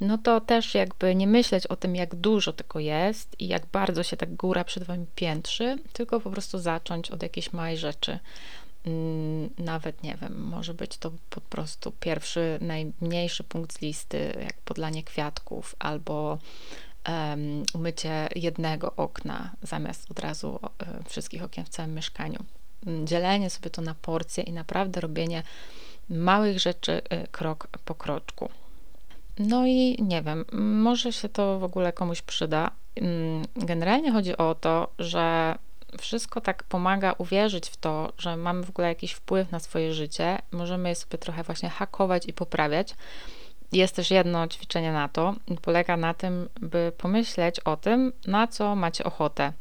no 0.02 0.18
to 0.18 0.42
też 0.42 0.76
jakby 0.76 1.16
nie 1.16 1.28
myśleć 1.28 1.68
o 1.68 1.76
tym, 1.76 1.96
jak 1.96 2.16
dużo 2.16 2.54
tego 2.54 2.80
jest 2.80 3.40
i 3.40 3.48
jak 3.48 3.66
bardzo 3.66 4.04
się 4.04 4.18
tak 4.18 4.36
góra 4.36 4.64
przed 4.64 4.84
wami 4.84 5.06
piętrzy, 5.16 5.78
tylko 5.94 6.20
po 6.20 6.30
prostu 6.30 6.60
zacząć 6.60 7.12
od 7.12 7.24
jakiejś 7.24 7.54
małej 7.54 7.78
rzeczy 7.78 8.20
nawet 9.58 10.04
nie 10.04 10.18
wiem, 10.22 10.44
może 10.44 10.74
być 10.74 10.98
to 10.98 11.12
po 11.30 11.42
prostu 11.42 11.92
pierwszy, 11.92 12.58
najmniejszy 12.62 13.44
punkt 13.44 13.74
z 13.74 13.82
listy, 13.82 14.34
jak 14.44 14.62
podlanie 14.62 15.04
kwiatków, 15.04 15.76
albo 15.80 16.38
um, 17.10 17.64
umycie 17.74 18.30
jednego 18.36 18.96
okna 18.96 19.52
zamiast 19.62 20.12
od 20.12 20.20
razu 20.20 20.50
um, 20.62 21.04
wszystkich 21.08 21.44
okien 21.44 21.66
w 21.66 21.70
całym 21.70 21.94
mieszkaniu. 21.94 22.40
Mm, 22.86 23.08
dzielenie 23.08 23.50
sobie 23.50 23.70
to 23.70 23.82
na 23.82 23.96
porcje 23.96 24.44
i 24.44 24.54
naprawdę 24.54 25.02
robienie 25.02 25.44
małych 26.10 26.60
rzeczy 26.60 26.92
y, 26.92 27.28
krok 27.32 27.68
po 27.86 27.96
kroczku. 27.96 28.50
No 29.40 29.66
i 29.66 29.98
nie 30.04 30.22
wiem, 30.22 30.46
może 30.82 31.14
się 31.14 31.30
to 31.30 31.60
w 31.60 31.64
ogóle 31.64 31.94
komuś 31.94 32.22
przyda. 32.22 32.72
Mm, 32.96 33.46
generalnie 33.56 34.12
chodzi 34.12 34.38
o 34.38 34.56
to, 34.56 34.92
że 35.00 35.56
wszystko 36.00 36.42
tak 36.42 36.64
pomaga 36.64 37.16
uwierzyć 37.18 37.70
w 37.70 37.78
to, 37.78 38.14
że 38.18 38.38
mamy 38.38 38.64
w 38.64 38.70
ogóle 38.70 38.88
jakiś 38.88 39.12
wpływ 39.12 39.52
na 39.52 39.60
swoje 39.60 39.94
życie. 39.94 40.38
Możemy 40.52 40.90
je 40.90 40.96
sobie 40.96 41.18
trochę 41.18 41.44
właśnie 41.44 41.70
hakować 41.70 42.26
i 42.26 42.34
poprawiać 42.34 42.96
jest 43.72 43.96
też 43.96 44.12
jedno 44.12 44.48
ćwiczenie 44.48 44.92
na 44.92 45.10
to, 45.10 45.36
polega 45.62 45.98
na 45.98 46.14
tym, 46.14 46.50
by 46.62 46.92
pomyśleć 46.98 47.60
o 47.60 47.78
tym, 47.78 48.14
na 48.28 48.48
co 48.48 48.76
macie 48.76 49.04
ochotę, 49.04 49.54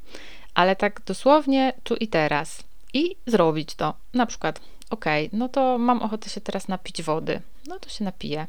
ale 0.55 0.77
tak 0.77 1.01
dosłownie 1.07 1.73
tu 1.83 1.97
i 1.97 2.09
teraz 2.09 2.62
i 2.95 3.17
zrobić 3.27 3.75
to. 3.75 3.95
Na 4.14 4.27
przykład, 4.27 4.61
ok, 4.91 5.05
no 5.33 5.49
to 5.49 5.79
mam 5.79 6.03
ochotę 6.03 6.31
się 6.31 6.41
teraz 6.41 6.69
napić 6.69 7.03
wody, 7.03 7.41
no 7.67 7.79
to 7.79 7.88
się 7.88 8.05
napiję, 8.05 8.47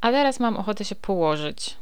a 0.00 0.10
teraz 0.10 0.40
mam 0.40 0.56
ochotę 0.56 0.84
się 0.84 0.94
położyć, 0.94 1.76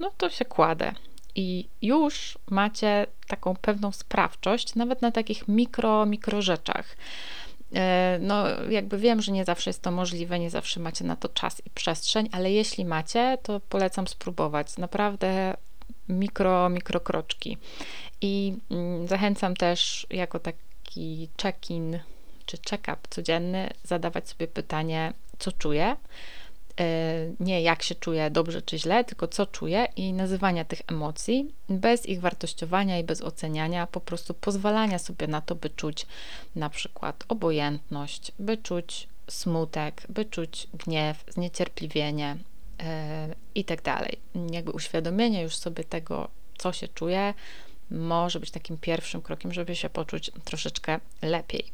no 0.00 0.10
to 0.16 0.30
się 0.30 0.44
kładę. 0.44 0.92
I 1.34 1.68
już 1.82 2.38
macie 2.50 3.06
taką 3.28 3.56
pewną 3.56 3.92
sprawczość, 3.92 4.74
nawet 4.74 5.02
na 5.02 5.12
takich 5.12 5.48
mikro, 5.48 6.06
mikro 6.06 6.42
rzeczach. 6.42 6.96
E, 7.74 8.18
no, 8.20 8.44
jakby 8.70 8.98
wiem, 8.98 9.22
że 9.22 9.32
nie 9.32 9.44
zawsze 9.44 9.70
jest 9.70 9.82
to 9.82 9.90
możliwe, 9.90 10.38
nie 10.38 10.50
zawsze 10.50 10.80
macie 10.80 11.04
na 11.04 11.16
to 11.16 11.28
czas 11.28 11.62
i 11.66 11.70
przestrzeń, 11.70 12.28
ale 12.32 12.52
jeśli 12.52 12.84
macie, 12.84 13.38
to 13.42 13.60
polecam 13.60 14.08
spróbować. 14.08 14.76
Naprawdę 14.78 15.56
mikro, 16.08 16.68
mikro 16.68 17.00
kroczki. 17.00 17.58
I 18.20 18.56
mm, 18.70 19.08
zachęcam 19.08 19.56
też 19.56 20.06
jako 20.10 20.38
taki 20.38 21.28
check-in 21.42 21.98
czy 22.46 22.56
check-up 22.70 22.96
codzienny 23.10 23.70
zadawać 23.84 24.28
sobie 24.28 24.48
pytanie, 24.48 25.12
co 25.38 25.52
czuję 25.52 25.96
nie 27.40 27.62
jak 27.62 27.82
się 27.82 27.94
czuję 27.94 28.30
dobrze 28.30 28.62
czy 28.62 28.78
źle, 28.78 29.04
tylko 29.04 29.28
co 29.28 29.46
czuję 29.46 29.86
i 29.96 30.12
nazywania 30.12 30.64
tych 30.64 30.82
emocji 30.86 31.54
bez 31.68 32.06
ich 32.06 32.20
wartościowania 32.20 32.98
i 32.98 33.04
bez 33.04 33.22
oceniania, 33.22 33.86
po 33.86 34.00
prostu 34.00 34.34
pozwalania 34.34 34.98
sobie 34.98 35.26
na 35.26 35.40
to, 35.40 35.54
by 35.54 35.70
czuć 35.70 36.06
na 36.56 36.70
przykład 36.70 37.24
obojętność, 37.28 38.32
by 38.38 38.56
czuć 38.56 39.08
smutek, 39.30 40.02
by 40.08 40.24
czuć 40.24 40.68
gniew, 40.74 41.24
zniecierpliwienie 41.28 42.36
yy, 42.78 42.86
i 43.54 43.64
tak 43.64 43.82
dalej. 43.82 44.18
Jakby 44.50 44.72
uświadomienie 44.72 45.42
już 45.42 45.56
sobie 45.56 45.84
tego, 45.84 46.28
co 46.58 46.72
się 46.72 46.88
czuje, 46.88 47.34
może 47.90 48.40
być 48.40 48.50
takim 48.50 48.78
pierwszym 48.78 49.22
krokiem, 49.22 49.52
żeby 49.52 49.76
się 49.76 49.90
poczuć 49.90 50.30
troszeczkę 50.44 51.00
lepiej. 51.22 51.72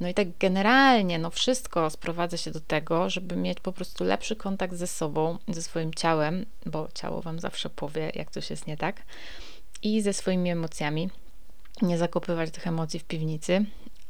No 0.00 0.08
i 0.08 0.14
tak 0.14 0.28
generalnie, 0.38 1.18
no 1.18 1.30
wszystko 1.30 1.90
sprowadza 1.90 2.36
się 2.36 2.50
do 2.50 2.60
tego, 2.60 3.10
żeby 3.10 3.36
mieć 3.36 3.60
po 3.60 3.72
prostu 3.72 4.04
lepszy 4.04 4.36
kontakt 4.36 4.74
ze 4.74 4.86
sobą, 4.86 5.38
ze 5.48 5.62
swoim 5.62 5.94
ciałem, 5.94 6.46
bo 6.66 6.88
ciało 6.94 7.22
Wam 7.22 7.40
zawsze 7.40 7.70
powie, 7.70 8.12
jak 8.14 8.30
coś 8.30 8.50
jest 8.50 8.66
nie 8.66 8.76
tak, 8.76 9.02
i 9.82 10.02
ze 10.02 10.12
swoimi 10.12 10.50
emocjami. 10.50 11.10
Nie 11.82 11.98
zakopywać 11.98 12.50
tych 12.50 12.66
emocji 12.66 13.00
w 13.00 13.04
piwnicy, 13.04 13.64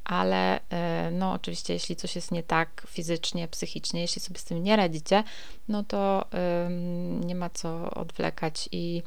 ale 0.04 0.60
e, 0.70 1.10
no 1.10 1.32
oczywiście, 1.32 1.72
jeśli 1.72 1.96
coś 1.96 2.16
jest 2.16 2.32
nie 2.32 2.42
tak 2.42 2.86
fizycznie, 2.88 3.48
psychicznie, 3.48 4.00
jeśli 4.00 4.22
sobie 4.22 4.38
z 4.38 4.44
tym 4.44 4.64
nie 4.64 4.76
radzicie, 4.76 5.24
no 5.68 5.84
to 5.84 6.24
um, 6.32 7.24
nie 7.24 7.34
ma 7.34 7.50
co 7.50 7.90
odwlekać 7.90 8.68
i 8.72 9.02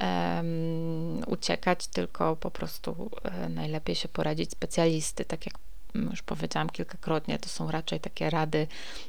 um, 0.00 1.22
uciekać, 1.26 1.86
tylko 1.86 2.36
po 2.36 2.50
prostu 2.50 3.10
um, 3.24 3.54
najlepiej 3.54 3.94
się 3.94 4.08
poradzić 4.08 4.50
specjalisty, 4.50 5.24
tak 5.24 5.46
jak 5.46 5.54
już 5.94 6.22
powiedziałam 6.22 6.70
kilkakrotnie, 6.70 7.38
to 7.38 7.48
są 7.48 7.70
raczej 7.70 8.00
takie 8.00 8.30
rady 8.30 8.66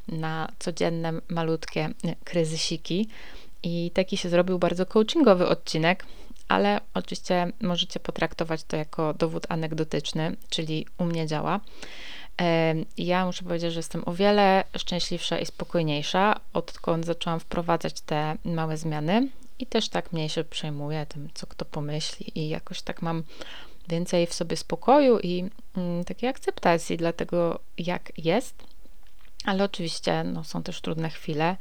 na 0.07 0.51
codzienne, 0.59 1.13
malutkie 1.29 1.89
e, 2.03 2.15
kryzysiki. 2.23 3.07
I 3.63 3.91
taki 3.93 4.17
się 4.17 4.29
zrobił 4.29 4.59
bardzo 4.59 4.85
coachingowy 4.85 5.47
odcinek, 5.47 6.05
ale 6.49 6.81
oczywiście 6.93 7.51
możecie 7.61 7.99
potraktować 7.99 8.63
to 8.63 8.77
jako 8.77 9.13
dowód 9.13 9.45
anegdotyczny, 9.49 10.35
czyli 10.49 10.85
u 10.97 11.05
mnie 11.05 11.27
działa. 11.27 11.59
Ja 12.97 13.25
muszę 13.25 13.43
powiedzieć, 13.43 13.73
że 13.73 13.79
jestem 13.79 14.03
o 14.05 14.13
wiele 14.13 14.63
szczęśliwsza 14.77 15.39
i 15.39 15.45
spokojniejsza, 15.45 16.39
odkąd 16.53 17.05
zaczęłam 17.05 17.39
wprowadzać 17.39 18.01
te 18.01 18.35
małe 18.45 18.77
zmiany 18.77 19.29
i 19.59 19.65
też 19.65 19.89
tak 19.89 20.13
mniej 20.13 20.29
się 20.29 20.43
przejmuję 20.43 21.05
tym, 21.05 21.29
co 21.33 21.47
kto 21.47 21.65
pomyśli 21.65 22.39
i 22.39 22.49
jakoś 22.49 22.81
tak 22.81 23.01
mam 23.01 23.23
więcej 23.87 24.27
w 24.27 24.33
sobie 24.33 24.57
spokoju 24.57 25.19
i 25.19 25.49
mm, 25.77 26.03
takiej 26.05 26.29
akceptacji 26.29 26.97
dla 26.97 27.13
tego, 27.13 27.59
jak 27.77 28.11
jest. 28.17 28.55
Ale 29.45 29.63
oczywiście 29.63 30.23
no, 30.23 30.43
są 30.43 30.63
też 30.63 30.81
trudne 30.81 31.09
chwile 31.09 31.57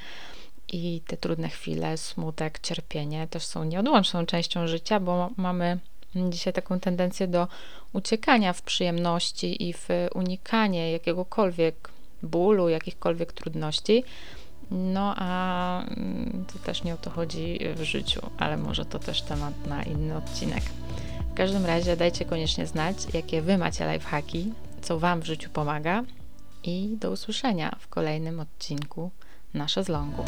i 0.72 1.02
te 1.07 1.16
trudne 1.16 1.48
chwile, 1.48 1.96
smutek, 1.96 2.59
cierpienie 2.59 3.26
też 3.26 3.44
są 3.44 3.64
nieodłączną 3.64 4.26
częścią 4.26 4.66
życia, 4.66 5.00
bo 5.00 5.31
mamy 5.37 5.78
dzisiaj 6.14 6.52
taką 6.52 6.81
tendencję 6.81 7.28
do 7.28 7.48
uciekania 7.92 8.52
w 8.52 8.62
przyjemności 8.62 9.68
i 9.68 9.72
w 9.72 9.88
unikanie 10.14 10.92
jakiegokolwiek 10.92 11.90
bólu, 12.22 12.68
jakichkolwiek 12.68 13.33
trudności. 13.33 14.04
No 14.70 15.14
a 15.16 15.83
mm, 15.83 16.44
to 16.52 16.59
też 16.59 16.85
nie 16.85 16.94
o 16.94 16.96
to 16.96 17.11
chodzi 17.11 17.59
w 17.74 17.83
życiu, 17.83 18.20
ale 18.38 18.57
może 18.57 18.85
to 18.85 18.98
też 18.98 19.22
temat 19.22 19.66
na 19.66 19.83
inny 19.83 20.16
odcinek 20.16 20.62
każdym 21.38 21.66
razie 21.66 21.96
dajcie 21.96 22.24
koniecznie 22.24 22.66
znać, 22.66 22.96
jakie 23.14 23.42
Wy 23.42 23.59
macie 23.59 23.92
lifehacki, 23.92 24.52
co 24.83 24.98
Wam 24.98 25.20
w 25.20 25.26
życiu 25.26 25.50
pomaga 25.50 26.02
i 26.64 26.96
do 27.00 27.11
usłyszenia 27.11 27.76
w 27.81 27.88
kolejnym 27.88 28.40
odcinku 28.40 29.11
naša 29.54 29.82
z 29.82 29.88
Lango. 29.88 30.24